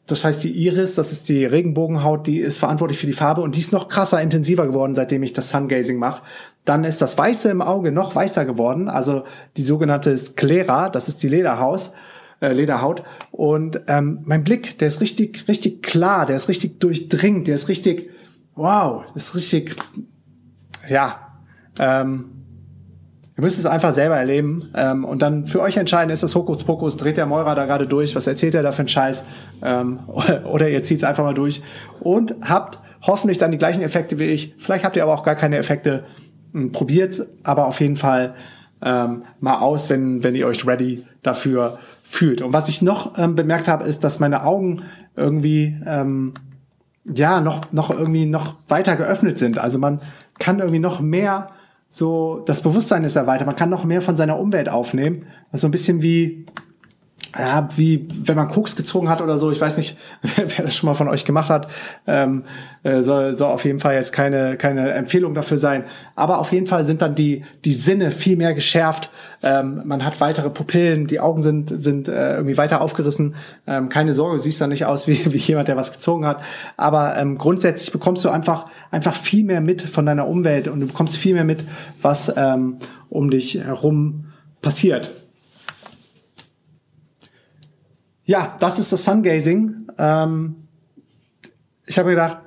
Das 0.06 0.24
heißt, 0.24 0.44
die 0.44 0.52
Iris, 0.52 0.96
das 0.96 1.12
ist 1.12 1.28
die 1.28 1.44
Regenbogenhaut, 1.44 2.28
die 2.28 2.40
ist 2.40 2.60
verantwortlich 2.60 3.00
für 3.00 3.08
die 3.08 3.14
Farbe 3.14 3.42
und 3.42 3.56
die 3.56 3.60
ist 3.60 3.74
noch 3.74 3.90
krasser, 3.90 4.22
intensiver 4.22 4.66
geworden, 4.66 4.96
seitdem 4.96 5.22
ich 5.24 5.34
das 5.34 5.50
Sungazing 5.50 5.98
mache. 5.98 6.22
Dann 6.64 6.86
ist 6.86 7.02
das 7.02 7.18
Weiße 7.18 7.50
im 7.50 7.62
Auge 7.62 7.92
noch 7.92 8.16
weißer 8.16 8.46
geworden, 8.46 8.88
also 8.88 9.24
die 9.58 9.64
sogenannte 9.64 10.18
Sklera, 10.18 10.90
das 10.90 11.10
ist 11.10 11.24
die 11.24 11.28
Lederhaus 11.28 11.94
äh, 12.42 12.52
Lederhaut. 12.54 13.04
Und 13.32 13.82
ähm, 13.88 14.20
mein 14.24 14.44
Blick, 14.44 14.78
der 14.80 14.88
ist 14.88 15.02
richtig, 15.02 15.48
richtig 15.48 15.84
klar, 15.84 16.26
der 16.26 16.36
ist 16.36 16.50
richtig 16.50 16.80
durchdringend, 16.80 17.48
der 17.48 17.56
ist 17.56 17.68
richtig, 17.68 18.10
wow, 18.56 19.04
ist 19.16 19.36
richtig, 19.36 19.76
ja, 20.88 21.40
ähm, 21.80 22.38
Ihr 23.38 23.44
müsst 23.44 23.60
es 23.60 23.68
einfach 23.68 23.94
selber 23.94 24.18
erleben 24.18 24.72
ähm, 24.76 25.06
und 25.06 25.22
dann 25.22 25.46
für 25.46 25.62
euch 25.62 25.78
entscheiden, 25.78 26.10
ist 26.10 26.24
das 26.24 26.34
Hokuspokus, 26.34 26.98
dreht 26.98 27.18
der 27.18 27.28
Meurer 27.28 27.54
da 27.54 27.66
gerade 27.66 27.86
durch, 27.86 28.16
was 28.16 28.26
erzählt 28.26 28.56
er 28.56 28.64
da 28.64 28.72
für 28.72 28.80
einen 28.80 28.88
Scheiß 28.88 29.26
ähm, 29.62 30.00
oder 30.52 30.70
ihr 30.70 30.84
zieht 30.84 30.98
es 30.98 31.04
einfach 31.04 31.24
mal 31.24 31.36
durch 31.36 31.62
und 32.00 32.34
habt 32.42 32.80
hoffentlich 33.04 33.38
dann 33.38 33.52
die 33.52 33.60
gleichen 33.60 33.84
Effekte 33.84 34.18
wie 34.18 34.24
ich. 34.24 34.56
Vielleicht 34.58 34.84
habt 34.84 34.96
ihr 34.96 35.04
aber 35.04 35.14
auch 35.14 35.22
gar 35.22 35.36
keine 35.36 35.58
Effekte. 35.58 36.04
Hm, 36.52 36.72
Probiert 36.72 37.28
aber 37.44 37.68
auf 37.68 37.80
jeden 37.80 37.96
Fall 37.96 38.34
ähm, 38.82 39.24
mal 39.40 39.60
aus, 39.60 39.88
wenn, 39.92 40.24
wenn 40.24 40.34
ihr 40.34 40.48
euch 40.48 40.66
ready 40.66 41.06
dafür 41.22 41.78
fühlt. 42.08 42.42
Und 42.42 42.54
was 42.54 42.70
ich 42.70 42.82
noch 42.82 43.18
ähm, 43.18 43.36
bemerkt 43.36 43.68
habe, 43.68 43.84
ist, 43.84 44.04
dass 44.04 44.20
meine 44.20 44.44
Augen 44.44 44.84
irgendwie 45.16 45.76
ähm, 45.86 46.34
ja 47.06 47.42
noch 47.42 47.72
noch 47.72 47.90
irgendwie 47.90 48.26
noch 48.26 48.56
weiter 48.68 48.96
geöffnet 48.96 49.38
sind. 49.38 49.60
Also 49.60 49.78
man 49.78 50.00
kann 50.40 50.60
irgendwie 50.60 50.80
noch 50.80 51.02
mehr 51.02 51.50
so 51.90 52.44
das 52.46 52.62
Bewusstsein 52.62 53.04
ist 53.04 53.16
erweitert. 53.16 53.48
Man 53.48 53.56
kann 53.56 53.70
noch 53.70 53.84
mehr 53.84 54.02
von 54.02 54.16
seiner 54.16 54.40
Umwelt 54.40 54.70
aufnehmen. 54.70 55.26
Also 55.52 55.68
ein 55.68 55.72
bisschen 55.72 56.02
wie 56.02 56.46
ja, 57.38 57.70
wie 57.76 58.08
wenn 58.24 58.36
man 58.36 58.50
Koks 58.50 58.76
gezogen 58.76 59.10
hat 59.10 59.22
oder 59.22 59.38
so, 59.38 59.52
ich 59.52 59.62
weiß 59.62 59.78
nicht, 59.78 59.98
wer, 60.22 60.58
wer 60.58 60.66
das 60.66 60.76
schon 60.76 60.88
mal 60.88 60.96
von 60.96 61.08
euch 61.08 61.26
gemacht 61.26 61.50
hat, 61.50 61.68
ähm, 62.08 62.44
äh, 62.84 63.02
soll, 63.02 63.34
soll 63.34 63.52
auf 63.52 63.66
jeden 63.66 63.80
Fall 63.80 63.96
jetzt 63.96 64.12
keine, 64.12 64.58
keine 64.58 64.92
Empfehlung 64.92 65.34
dafür 65.34 65.58
sein. 65.58 65.84
Aber 66.16 66.40
auf 66.40 66.52
jeden 66.52 66.68
Fall 66.68 66.84
sind 66.84 67.02
dann 67.02 67.16
die, 67.16 67.44
die 67.66 67.74
Sinne 67.74 68.12
viel 68.12 68.38
mehr 68.38 68.54
geschärft. 68.54 69.10
Ähm, 69.44 69.82
man 69.86 70.04
hat 70.04 70.20
weitere 70.20 70.50
Pupillen, 70.50 71.08
die 71.08 71.20
Augen 71.20 71.42
sind, 71.42 71.84
sind 71.84 72.08
äh, 72.08 72.36
irgendwie 72.36 72.58
weiter 72.58 72.82
aufgerissen. 72.82 73.36
Ähm, 73.68 73.90
keine 73.90 74.14
Sorge, 74.14 74.38
du 74.38 74.44
siehst 74.44 74.60
dann 74.60 74.70
nicht 74.70 74.86
aus 74.86 75.08
wie, 75.08 75.32
wie 75.32 75.38
jemand, 75.38 75.68
der 75.68 75.78
was 75.78 75.92
gezogen 75.92 76.26
hat. 76.26 76.42
Aber 76.76 77.18
ähm, 77.18 77.38
grundsätzlich 77.38 77.92
bekommst 77.92 78.26
du 78.26 78.30
einfach, 78.30 78.68
einfach 78.92 79.16
viel 79.16 79.44
mehr 79.44 79.62
mit 79.62 79.82
von 79.84 80.06
deiner 80.06 80.28
Umwelt 80.28 80.68
und 80.68 80.80
du 80.80 80.88
bekommst 80.88 81.18
viel 81.18 81.34
mehr 81.34 81.44
mit, 81.44 81.64
was 82.02 82.34
ähm, 82.36 82.78
um 83.10 83.30
dich 83.30 83.56
herum 83.56 84.26
passiert. 84.62 85.12
Ja, 88.28 88.56
das 88.60 88.78
ist 88.78 88.92
das 88.92 89.06
Sungazing. 89.06 89.88
Ähm, 89.98 90.68
ich 91.86 91.98
habe 91.98 92.10
mir 92.10 92.16
gedacht, 92.16 92.38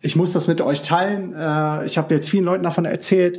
ich 0.00 0.16
muss 0.16 0.32
das 0.32 0.48
mit 0.48 0.62
euch 0.62 0.80
teilen. 0.80 1.34
Äh, 1.34 1.84
ich 1.84 1.98
habe 1.98 2.12
jetzt 2.14 2.30
vielen 2.30 2.44
Leuten 2.44 2.64
davon 2.64 2.86
erzählt 2.86 3.38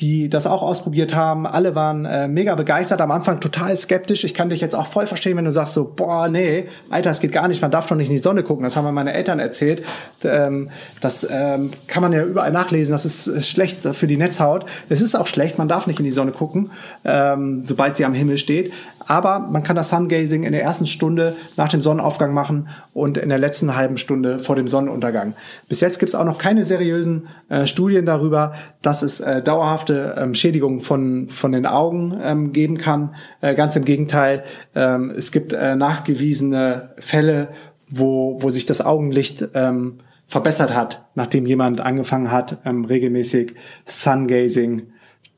die 0.00 0.28
das 0.28 0.48
auch 0.48 0.62
ausprobiert 0.62 1.14
haben. 1.14 1.46
Alle 1.46 1.76
waren 1.76 2.04
äh, 2.04 2.26
mega 2.26 2.56
begeistert, 2.56 3.00
am 3.00 3.12
Anfang 3.12 3.38
total 3.38 3.76
skeptisch. 3.76 4.24
Ich 4.24 4.34
kann 4.34 4.48
dich 4.48 4.60
jetzt 4.60 4.74
auch 4.74 4.86
voll 4.86 5.06
verstehen, 5.06 5.36
wenn 5.36 5.44
du 5.44 5.52
sagst 5.52 5.74
so, 5.74 5.84
boah, 5.84 6.28
nee, 6.28 6.66
Alter, 6.90 7.10
es 7.10 7.20
geht 7.20 7.30
gar 7.30 7.46
nicht, 7.46 7.62
man 7.62 7.70
darf 7.70 7.86
doch 7.86 7.94
nicht 7.94 8.08
in 8.08 8.16
die 8.16 8.22
Sonne 8.22 8.42
gucken. 8.42 8.64
Das 8.64 8.76
haben 8.76 8.84
mir 8.84 8.92
meine 8.92 9.12
Eltern 9.12 9.38
erzählt. 9.38 9.84
Ähm, 10.24 10.68
das 11.00 11.24
ähm, 11.30 11.70
kann 11.86 12.02
man 12.02 12.12
ja 12.12 12.24
überall 12.24 12.50
nachlesen. 12.50 12.90
Das 12.90 13.04
ist, 13.04 13.28
ist 13.28 13.48
schlecht 13.48 13.82
für 13.82 14.08
die 14.08 14.16
Netzhaut. 14.16 14.66
Es 14.88 15.00
ist 15.00 15.14
auch 15.14 15.28
schlecht, 15.28 15.58
man 15.58 15.68
darf 15.68 15.86
nicht 15.86 16.00
in 16.00 16.04
die 16.04 16.10
Sonne 16.10 16.32
gucken, 16.32 16.72
ähm, 17.04 17.64
sobald 17.64 17.96
sie 17.96 18.04
am 18.04 18.14
Himmel 18.14 18.38
steht. 18.38 18.72
Aber 19.06 19.40
man 19.40 19.62
kann 19.62 19.76
das 19.76 19.88
Sungazing 19.88 20.42
in 20.44 20.52
der 20.52 20.62
ersten 20.62 20.86
Stunde 20.86 21.36
nach 21.56 21.68
dem 21.68 21.80
Sonnenaufgang 21.80 22.32
machen 22.32 22.68
und 22.92 23.18
in 23.18 23.28
der 23.28 23.38
letzten 23.38 23.76
halben 23.76 23.98
Stunde 23.98 24.38
vor 24.38 24.56
dem 24.56 24.68
Sonnenuntergang. 24.68 25.34
Bis 25.68 25.80
jetzt 25.80 25.98
gibt 25.98 26.08
es 26.08 26.14
auch 26.14 26.24
noch 26.24 26.38
keine 26.38 26.64
seriösen 26.64 27.28
äh, 27.48 27.66
Studien 27.66 28.06
darüber, 28.06 28.54
dass 28.82 29.02
es 29.02 29.20
äh, 29.20 29.42
dauerhafte 29.42 30.14
ähm, 30.18 30.34
Schädigungen 30.34 30.80
von, 30.80 31.28
von 31.28 31.52
den 31.52 31.66
Augen 31.66 32.18
ähm, 32.22 32.52
geben 32.52 32.78
kann. 32.78 33.14
Äh, 33.40 33.54
ganz 33.54 33.76
im 33.76 33.84
Gegenteil, 33.84 34.44
ähm, 34.74 35.12
es 35.16 35.32
gibt 35.32 35.52
äh, 35.52 35.76
nachgewiesene 35.76 36.90
Fälle, 36.98 37.48
wo, 37.88 38.38
wo 38.40 38.50
sich 38.50 38.66
das 38.66 38.84
Augenlicht 38.84 39.48
ähm, 39.54 39.98
verbessert 40.26 40.74
hat, 40.74 41.04
nachdem 41.14 41.46
jemand 41.46 41.80
angefangen 41.80 42.30
hat, 42.32 42.58
ähm, 42.64 42.84
regelmäßig 42.84 43.54
Sungazing 43.84 44.88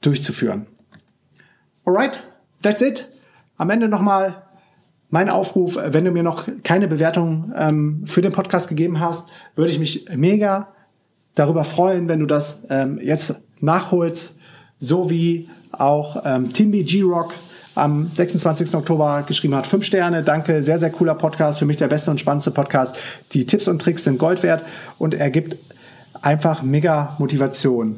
durchzuführen. 0.01 0.67
Alright, 1.85 2.23
that's 2.63 2.83
it. 2.83 3.09
Am 3.57 3.71
Ende 3.71 3.89
nochmal 3.89 4.43
mein 5.09 5.31
Aufruf, 5.31 5.79
wenn 5.81 6.05
du 6.05 6.11
mir 6.11 6.23
noch 6.23 6.47
keine 6.65 6.89
Bewertung 6.89 7.53
ähm, 7.57 8.03
für 8.07 8.23
den 8.23 8.33
Podcast 8.33 8.69
gegeben 8.69 9.01
hast, 9.01 9.29
würde 9.55 9.71
ich 9.71 9.79
mich 9.79 10.07
mega 10.15 10.69
darüber 11.35 11.65
freuen, 11.65 12.09
wenn 12.09 12.21
du 12.21 12.27
das 12.27 12.65
ähm, 12.71 12.99
jetzt 13.01 13.37
nachholst, 13.61 14.35
so 14.79 15.09
wie 15.11 15.49
auch 15.73 16.23
ähm, 16.25 16.53
Timby 16.53 16.83
G-Rock 16.83 17.35
am 17.77 18.11
26. 18.15 18.75
Oktober 18.75 19.23
geschrieben 19.27 19.55
hat. 19.55 19.67
Fünf 19.67 19.85
Sterne, 19.85 20.23
danke, 20.23 20.63
sehr, 20.63 20.79
sehr 20.79 20.91
cooler 20.91 21.15
Podcast, 21.15 21.59
für 21.59 21.67
mich 21.67 21.77
der 21.77 21.89
beste 21.89 22.11
und 22.11 22.19
spannendste 22.19 22.51
Podcast. 22.51 22.97
Die 23.33 23.47
Tipps 23.47 23.69
und 23.69 23.81
Tricks 23.81 24.05
sind 24.05 24.19
Gold 24.19 24.43
wert 24.43 24.63
und 24.99 25.15
er 25.15 25.31
gibt 25.31 25.57
einfach 26.23 26.63
mega 26.63 27.15
Motivation. 27.19 27.97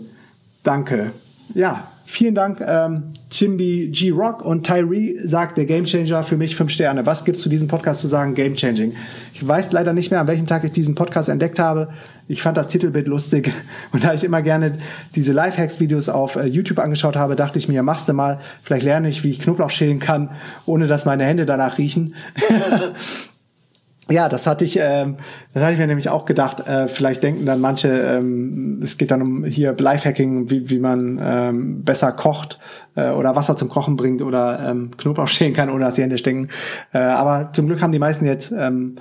Danke. 0.65 1.13
Ja, 1.55 1.85
Vielen 2.11 2.35
Dank, 2.35 2.65
ähm, 2.67 3.03
Chimby 3.31 3.91
G 3.93 4.09
Rock 4.13 4.43
und 4.43 4.67
Tyree 4.67 5.17
sagt 5.25 5.59
der 5.59 5.67
Gamechanger 5.67 6.23
für 6.23 6.39
mich 6.39 6.57
fünf 6.57 6.71
Sterne. 6.71 7.05
Was 7.05 7.27
gibt's 7.27 7.43
zu 7.43 7.51
diesem 7.51 7.69
Podcast 7.69 8.01
zu 8.01 8.09
sagen? 8.09 8.35
Game 8.35 8.57
Changing. 8.57 8.95
Ich 9.35 9.47
weiß 9.47 9.73
leider 9.73 9.93
nicht 9.93 10.11
mehr, 10.11 10.19
an 10.19 10.27
welchem 10.27 10.47
Tag 10.47 10.65
ich 10.65 10.73
diesen 10.73 10.95
Podcast 10.95 11.29
entdeckt 11.29 11.59
habe. 11.59 11.89
Ich 12.27 12.41
fand 12.41 12.57
das 12.57 12.69
Titelbild 12.69 13.09
lustig 13.09 13.53
und 13.93 14.05
da 14.05 14.15
ich 14.15 14.25
immer 14.25 14.41
gerne 14.41 14.79
diese 15.15 15.35
Lifehacks-Videos 15.35 16.09
auf 16.09 16.37
äh, 16.37 16.47
YouTube 16.47 16.79
angeschaut 16.79 17.17
habe, 17.17 17.37
dachte 17.37 17.59
ich 17.59 17.69
mir, 17.69 17.83
machst 17.83 18.09
du 18.09 18.15
mal. 18.15 18.41
Vielleicht 18.63 18.85
lerne 18.85 19.11
ich, 19.11 19.23
wie 19.23 19.29
ich 19.29 19.41
Knoblauch 19.41 19.71
schälen 19.71 19.99
kann, 19.99 20.31
ohne 20.65 20.87
dass 20.87 21.05
meine 21.05 21.27
Hände 21.27 21.45
danach 21.45 21.77
riechen. 21.77 22.15
Ja, 24.11 24.31
das 24.31 24.47
hatte 24.47 24.65
ich, 24.65 24.79
ähm, 24.81 25.17
das 25.53 25.63
hatte 25.63 25.75
ich 25.75 25.79
mir 25.79 25.87
nämlich 25.87 26.09
auch 26.09 26.25
gedacht. 26.25 26.67
Äh, 26.67 26.89
vielleicht 26.89 27.23
denken 27.23 27.45
dann 27.45 27.61
manche, 27.61 27.89
ähm, 27.89 28.81
es 28.83 28.97
geht 28.97 29.11
dann 29.11 29.21
um 29.21 29.45
hier 29.45 29.77
Lifehacking, 29.79 30.51
wie, 30.51 30.71
wie 30.71 30.79
man 30.79 31.21
ähm, 31.23 31.85
besser 31.85 32.13
kocht 32.13 32.59
äh, 32.95 33.11
oder 33.11 33.37
Wasser 33.37 33.57
zum 33.59 33.69
Kochen 33.69 33.97
bringt 33.97 34.23
oder 34.23 34.67
ähm, 34.67 34.93
Knoblauch 34.97 35.29
schälen 35.29 35.53
kann, 35.53 35.69
ohne 35.69 35.85
dass 35.85 35.97
die 35.97 36.03
Hände 36.03 36.17
stinken. 36.17 36.49
Äh, 36.95 36.99
aber 36.99 37.51
zum 37.53 37.67
Glück 37.67 37.83
haben 37.83 37.93
die 37.93 37.99
meisten 37.99 38.25
jetzt 38.25 38.51
ähm, 38.51 38.97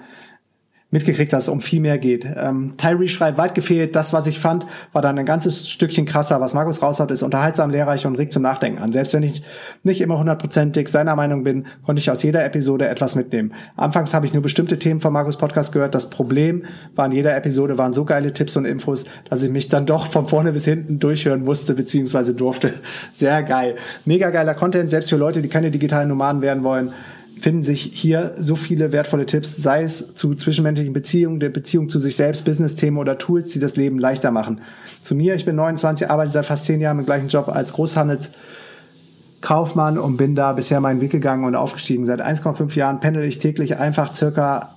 mitgekriegt, 0.89 1.33
dass 1.33 1.43
es 1.43 1.49
um 1.49 1.59
viel 1.59 1.81
mehr 1.81 1.97
geht. 1.97 2.25
Ähm, 2.25 2.73
Tyree 2.77 3.09
schreibt, 3.09 3.37
weit 3.37 3.55
gefehlt, 3.55 3.95
das, 3.95 4.13
was 4.13 4.25
ich 4.25 4.39
fand, 4.39 4.65
war 4.93 5.01
dann 5.01 5.17
ein 5.19 5.25
ganzes 5.25 5.69
Stückchen 5.69 6.05
krasser. 6.05 6.39
Was 6.39 6.53
Markus 6.53 6.81
raus 6.81 7.01
hat, 7.01 7.11
ist 7.11 7.23
unterhaltsam, 7.23 7.71
lehrreich 7.71 8.05
und 8.05 8.15
regt 8.15 8.31
zum 8.31 8.43
Nachdenken 8.43 8.81
an. 8.81 8.93
Selbst 8.93 9.13
wenn 9.13 9.23
ich 9.23 9.43
nicht 9.83 9.99
immer 9.99 10.17
hundertprozentig 10.17 10.87
seiner 10.87 11.17
Meinung 11.17 11.43
bin, 11.43 11.65
konnte 11.85 11.99
ich 11.99 12.09
aus 12.09 12.23
jeder 12.23 12.45
Episode 12.45 12.87
etwas 12.87 13.15
mitnehmen. 13.15 13.53
Anfangs 13.75 14.13
habe 14.13 14.25
ich 14.25 14.33
nur 14.33 14.41
bestimmte 14.41 14.79
Themen 14.79 15.01
von 15.01 15.11
Markus 15.11 15.37
Podcast 15.37 15.73
gehört. 15.73 15.93
Das 15.93 16.09
Problem 16.09 16.63
war 16.95 17.05
in 17.07 17.11
jeder 17.11 17.35
Episode 17.35 17.77
waren 17.77 17.93
so 17.93 18.05
geile 18.05 18.31
Tipps 18.31 18.55
und 18.55 18.63
Infos, 18.63 19.03
dass 19.29 19.43
ich 19.43 19.51
mich 19.51 19.67
dann 19.67 19.85
doch 19.85 20.07
von 20.07 20.25
vorne 20.25 20.53
bis 20.53 20.63
hinten 20.63 20.99
durchhören 20.99 21.43
musste, 21.43 21.73
beziehungsweise 21.73 22.33
durfte. 22.33 22.73
Sehr 23.11 23.43
geil. 23.43 23.75
Mega 24.05 24.29
geiler 24.29 24.53
Content, 24.53 24.89
selbst 24.89 25.09
für 25.09 25.17
Leute, 25.17 25.41
die 25.41 25.49
keine 25.49 25.69
digitalen 25.69 26.07
Nomaden 26.07 26.41
werden 26.41 26.63
wollen 26.63 26.93
finden 27.39 27.63
sich 27.63 27.81
hier 27.81 28.35
so 28.37 28.55
viele 28.55 28.91
wertvolle 28.91 29.25
Tipps, 29.25 29.55
sei 29.57 29.81
es 29.83 30.13
zu 30.15 30.33
zwischenmenschlichen 30.33 30.93
Beziehungen, 30.93 31.39
der 31.39 31.49
Beziehung 31.49 31.89
zu 31.89 31.99
sich 31.99 32.15
selbst, 32.15 32.45
Business-Themen 32.45 32.97
oder 32.97 33.17
Tools, 33.17 33.51
die 33.51 33.59
das 33.59 33.75
Leben 33.75 33.99
leichter 33.99 34.31
machen. 34.31 34.61
Zu 35.01 35.15
mir, 35.15 35.35
ich 35.35 35.45
bin 35.45 35.55
29, 35.55 36.09
arbeite 36.09 36.31
seit 36.31 36.45
fast 36.45 36.65
zehn 36.65 36.81
Jahren 36.81 36.99
im 36.99 37.05
gleichen 37.05 37.27
Job 37.27 37.49
als 37.49 37.73
Großhandelskaufmann 37.73 39.97
und 39.97 40.17
bin 40.17 40.35
da 40.35 40.53
bisher 40.53 40.79
meinen 40.79 41.01
Weg 41.01 41.11
gegangen 41.11 41.45
und 41.45 41.55
aufgestiegen. 41.55 42.05
Seit 42.05 42.21
1,5 42.21 42.75
Jahren 42.75 42.99
pendel 42.99 43.23
ich 43.23 43.39
täglich 43.39 43.77
einfach 43.77 44.13
circa 44.15 44.75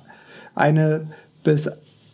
eine 0.55 1.03
bis 1.45 1.71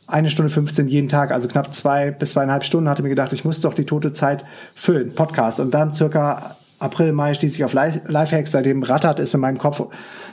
eine 0.06 0.30
Stunde 0.30 0.50
15 0.50 0.86
jeden 0.86 1.08
Tag, 1.08 1.32
also 1.32 1.48
knapp 1.48 1.74
zwei 1.74 2.12
bis 2.12 2.32
zweieinhalb 2.32 2.64
Stunden, 2.64 2.88
hatte 2.88 3.02
mir 3.02 3.08
gedacht, 3.08 3.32
ich 3.32 3.44
muss 3.44 3.60
doch 3.60 3.74
die 3.74 3.86
tote 3.86 4.12
Zeit 4.12 4.44
füllen. 4.74 5.14
Podcast. 5.14 5.58
Und 5.58 5.74
dann 5.74 5.94
circa 5.94 6.56
April, 6.86 7.12
Mai 7.12 7.34
stieß 7.34 7.54
ich 7.56 7.64
auf 7.64 7.72
Lifehacks, 7.74 8.52
seitdem 8.52 8.82
rattert 8.82 9.20
es 9.20 9.34
in 9.34 9.40
meinem 9.40 9.58
Kopf 9.58 9.82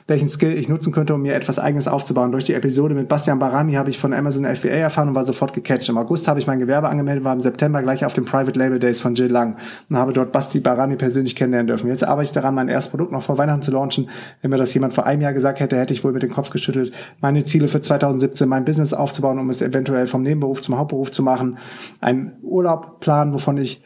welchen 0.08 0.28
Skill 0.28 0.58
ich 0.58 0.68
nutzen 0.68 0.92
könnte, 0.92 1.14
um 1.14 1.22
mir 1.22 1.34
etwas 1.34 1.60
Eigenes 1.60 1.88
aufzubauen. 1.88 2.32
Durch 2.32 2.44
die 2.44 2.54
Episode 2.54 2.94
mit 2.94 3.08
Bastian 3.08 3.40
Barami 3.40 3.74
habe 3.74 3.90
ich 3.90 4.00
von 4.00 4.14
Amazon 4.14 4.44
FBA 4.46 4.70
erfahren 4.70 5.10
und 5.10 5.16
war 5.16 5.26
sofort 5.26 5.54
gecatcht. 5.54 5.88
Im 5.90 5.98
August 5.98 6.28
habe 6.28 6.40
ich 6.40 6.48
mein 6.48 6.60
Gewerbe 6.60 6.90
angemeldet, 6.90 7.24
war 7.24 7.34
im 7.34 7.40
September 7.40 7.82
gleich 7.82 8.04
auf 8.06 8.14
dem 8.14 8.26
Private 8.26 8.58
Label 8.58 8.80
Days 8.80 9.00
von 9.00 9.16
Jill 9.16 9.32
Lang 9.32 9.56
und 9.90 9.98
habe 9.98 10.14
dort 10.14 10.32
Basti 10.32 10.60
Barami 10.60 10.96
persönlich 10.98 11.36
kennenlernen 11.36 11.68
dürfen. 11.68 11.88
Jetzt 11.88 12.04
arbeite 12.04 12.28
ich 12.28 12.32
daran, 12.34 12.56
mein 12.56 12.68
erstes 12.68 12.92
Produkt 12.92 13.12
noch 13.12 13.22
vor 13.22 13.38
Weihnachten 13.38 13.62
zu 13.62 13.72
launchen. 13.72 14.10
Wenn 14.42 14.52
mir 14.52 14.58
das 14.58 14.74
jemand 14.74 14.94
vor 14.94 15.06
einem 15.06 15.22
Jahr 15.22 15.34
gesagt 15.34 15.60
hätte, 15.60 15.78
hätte 15.78 15.94
ich 15.94 16.04
wohl 16.04 16.12
mit 16.12 16.24
dem 16.24 16.32
Kopf 16.32 16.50
geschüttelt. 16.50 16.94
Meine 17.22 17.44
Ziele 17.44 17.68
für 17.68 17.82
2017, 17.82 18.48
mein 18.48 18.66
Business 18.66 18.94
aufzubauen, 18.94 19.40
um 19.40 19.50
es 19.50 19.62
eventuell 19.62 20.08
vom 20.08 20.22
Nebenberuf 20.22 20.62
zum 20.62 20.78
Hauptberuf 20.78 21.12
zu 21.12 21.24
machen. 21.24 21.58
Ein 22.02 22.34
Urlaub 22.42 23.00
planen, 23.00 23.34
wovon 23.34 23.58
ich 23.58 23.84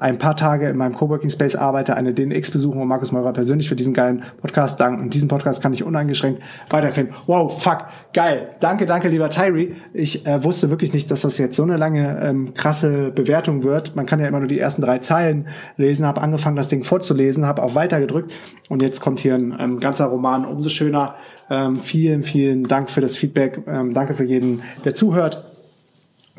ein 0.00 0.16
paar 0.16 0.34
Tage 0.34 0.68
in 0.68 0.78
meinem 0.78 0.94
Coworking 0.94 1.28
Space 1.28 1.54
arbeite, 1.54 1.94
eine 1.94 2.14
DNX 2.14 2.50
besuchen 2.50 2.80
und 2.80 2.88
Markus 2.88 3.12
Meurer 3.12 3.34
persönlich 3.34 3.68
für 3.68 3.76
diesen 3.76 3.92
geilen 3.92 4.22
Podcast 4.40 4.80
danken. 4.80 5.10
Diesen 5.10 5.28
Podcast 5.28 5.62
kann 5.62 5.74
ich 5.74 5.84
uneingeschränkt 5.84 6.42
weiterempfehlen. 6.70 7.10
Wow, 7.26 7.62
fuck, 7.62 7.84
geil. 8.14 8.48
Danke, 8.60 8.86
danke, 8.86 9.08
lieber 9.08 9.28
Tyree. 9.28 9.72
Ich 9.92 10.26
äh, 10.26 10.42
wusste 10.42 10.70
wirklich 10.70 10.94
nicht, 10.94 11.10
dass 11.10 11.20
das 11.20 11.36
jetzt 11.36 11.54
so 11.54 11.64
eine 11.64 11.76
lange 11.76 12.18
ähm, 12.22 12.54
krasse 12.54 13.10
Bewertung 13.10 13.62
wird. 13.62 13.94
Man 13.94 14.06
kann 14.06 14.20
ja 14.20 14.26
immer 14.26 14.38
nur 14.38 14.48
die 14.48 14.58
ersten 14.58 14.80
drei 14.80 14.98
Zeilen 14.98 15.48
lesen. 15.76 16.06
Habe 16.06 16.22
angefangen, 16.22 16.56
das 16.56 16.68
Ding 16.68 16.82
vorzulesen, 16.82 17.44
habe 17.44 17.62
auch 17.62 17.74
weiter 17.74 18.00
gedrückt 18.00 18.32
und 18.70 18.80
jetzt 18.80 19.00
kommt 19.00 19.20
hier 19.20 19.34
ein 19.34 19.54
ähm, 19.60 19.80
ganzer 19.80 20.06
Roman. 20.06 20.46
Umso 20.46 20.70
schöner. 20.70 21.16
Ähm, 21.50 21.76
vielen, 21.76 22.22
vielen 22.22 22.64
Dank 22.64 22.88
für 22.88 23.02
das 23.02 23.18
Feedback. 23.18 23.60
Ähm, 23.66 23.92
danke 23.92 24.14
für 24.14 24.24
jeden, 24.24 24.62
der 24.84 24.94
zuhört. 24.94 25.49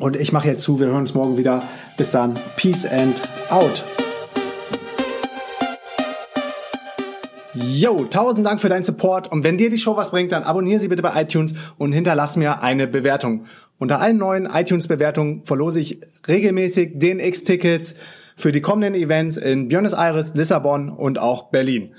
Und 0.02 0.16
ich 0.16 0.32
mache 0.32 0.48
jetzt 0.48 0.62
zu. 0.62 0.80
Wir 0.80 0.88
hören 0.88 1.02
uns 1.02 1.14
morgen 1.14 1.36
wieder. 1.36 1.62
Bis 1.96 2.10
dann. 2.10 2.34
Peace 2.56 2.84
and 2.84 3.22
out. 3.50 3.84
Yo, 7.54 8.06
tausend 8.06 8.44
Dank 8.44 8.60
für 8.60 8.68
deinen 8.68 8.82
Support 8.82 9.30
und 9.30 9.44
wenn 9.44 9.58
dir 9.58 9.70
die 9.70 9.78
Show 9.78 9.96
was 9.96 10.10
bringt, 10.10 10.32
dann 10.32 10.42
abonniere 10.42 10.80
sie 10.80 10.88
bitte 10.88 11.02
bei 11.02 11.22
iTunes 11.22 11.54
und 11.78 11.92
hinterlass 11.92 12.36
mir 12.36 12.64
eine 12.64 12.88
Bewertung. 12.88 13.44
Unter 13.78 14.00
allen 14.00 14.18
neuen 14.18 14.46
iTunes-Bewertungen 14.46 15.42
verlose 15.44 15.78
ich 15.78 16.00
regelmäßig 16.26 16.98
DNX-Tickets 16.98 17.94
für 18.34 18.50
die 18.50 18.60
kommenden 18.60 19.00
Events 19.00 19.36
in 19.36 19.68
Buenos 19.68 19.92
Aires, 19.92 20.34
Lissabon 20.34 20.88
und 20.88 21.20
auch 21.20 21.50
Berlin. 21.50 21.94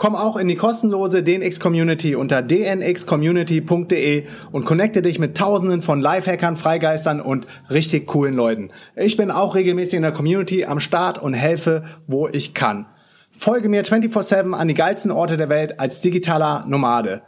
Komm 0.00 0.16
auch 0.16 0.38
in 0.38 0.48
die 0.48 0.56
kostenlose 0.56 1.22
DNX 1.22 1.60
Community 1.60 2.16
unter 2.16 2.40
dnxcommunity.de 2.40 4.24
und 4.50 4.64
connecte 4.64 5.02
dich 5.02 5.18
mit 5.18 5.36
tausenden 5.36 5.82
von 5.82 6.00
Lifehackern, 6.00 6.56
Freigeistern 6.56 7.20
und 7.20 7.46
richtig 7.68 8.06
coolen 8.06 8.32
Leuten. 8.32 8.70
Ich 8.96 9.18
bin 9.18 9.30
auch 9.30 9.54
regelmäßig 9.54 9.98
in 9.98 10.02
der 10.02 10.12
Community 10.12 10.64
am 10.64 10.80
Start 10.80 11.18
und 11.18 11.34
helfe, 11.34 11.84
wo 12.06 12.28
ich 12.28 12.54
kann. 12.54 12.86
Folge 13.30 13.68
mir 13.68 13.84
24-7 13.84 14.54
an 14.54 14.68
die 14.68 14.74
geilsten 14.74 15.10
Orte 15.10 15.36
der 15.36 15.50
Welt 15.50 15.78
als 15.78 16.00
digitaler 16.00 16.64
Nomade. 16.66 17.20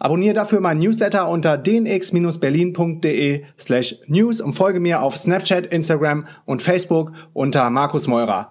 Abonniere 0.00 0.34
dafür 0.34 0.58
meinen 0.58 0.80
Newsletter 0.80 1.28
unter 1.28 1.56
dnx-berlin.de 1.58 3.44
slash 3.56 3.94
news 4.08 4.40
und 4.40 4.54
folge 4.54 4.80
mir 4.80 5.02
auf 5.02 5.16
Snapchat, 5.16 5.66
Instagram 5.66 6.26
und 6.44 6.60
Facebook 6.60 7.12
unter 7.34 7.70
Markus 7.70 8.08
Meurer. 8.08 8.50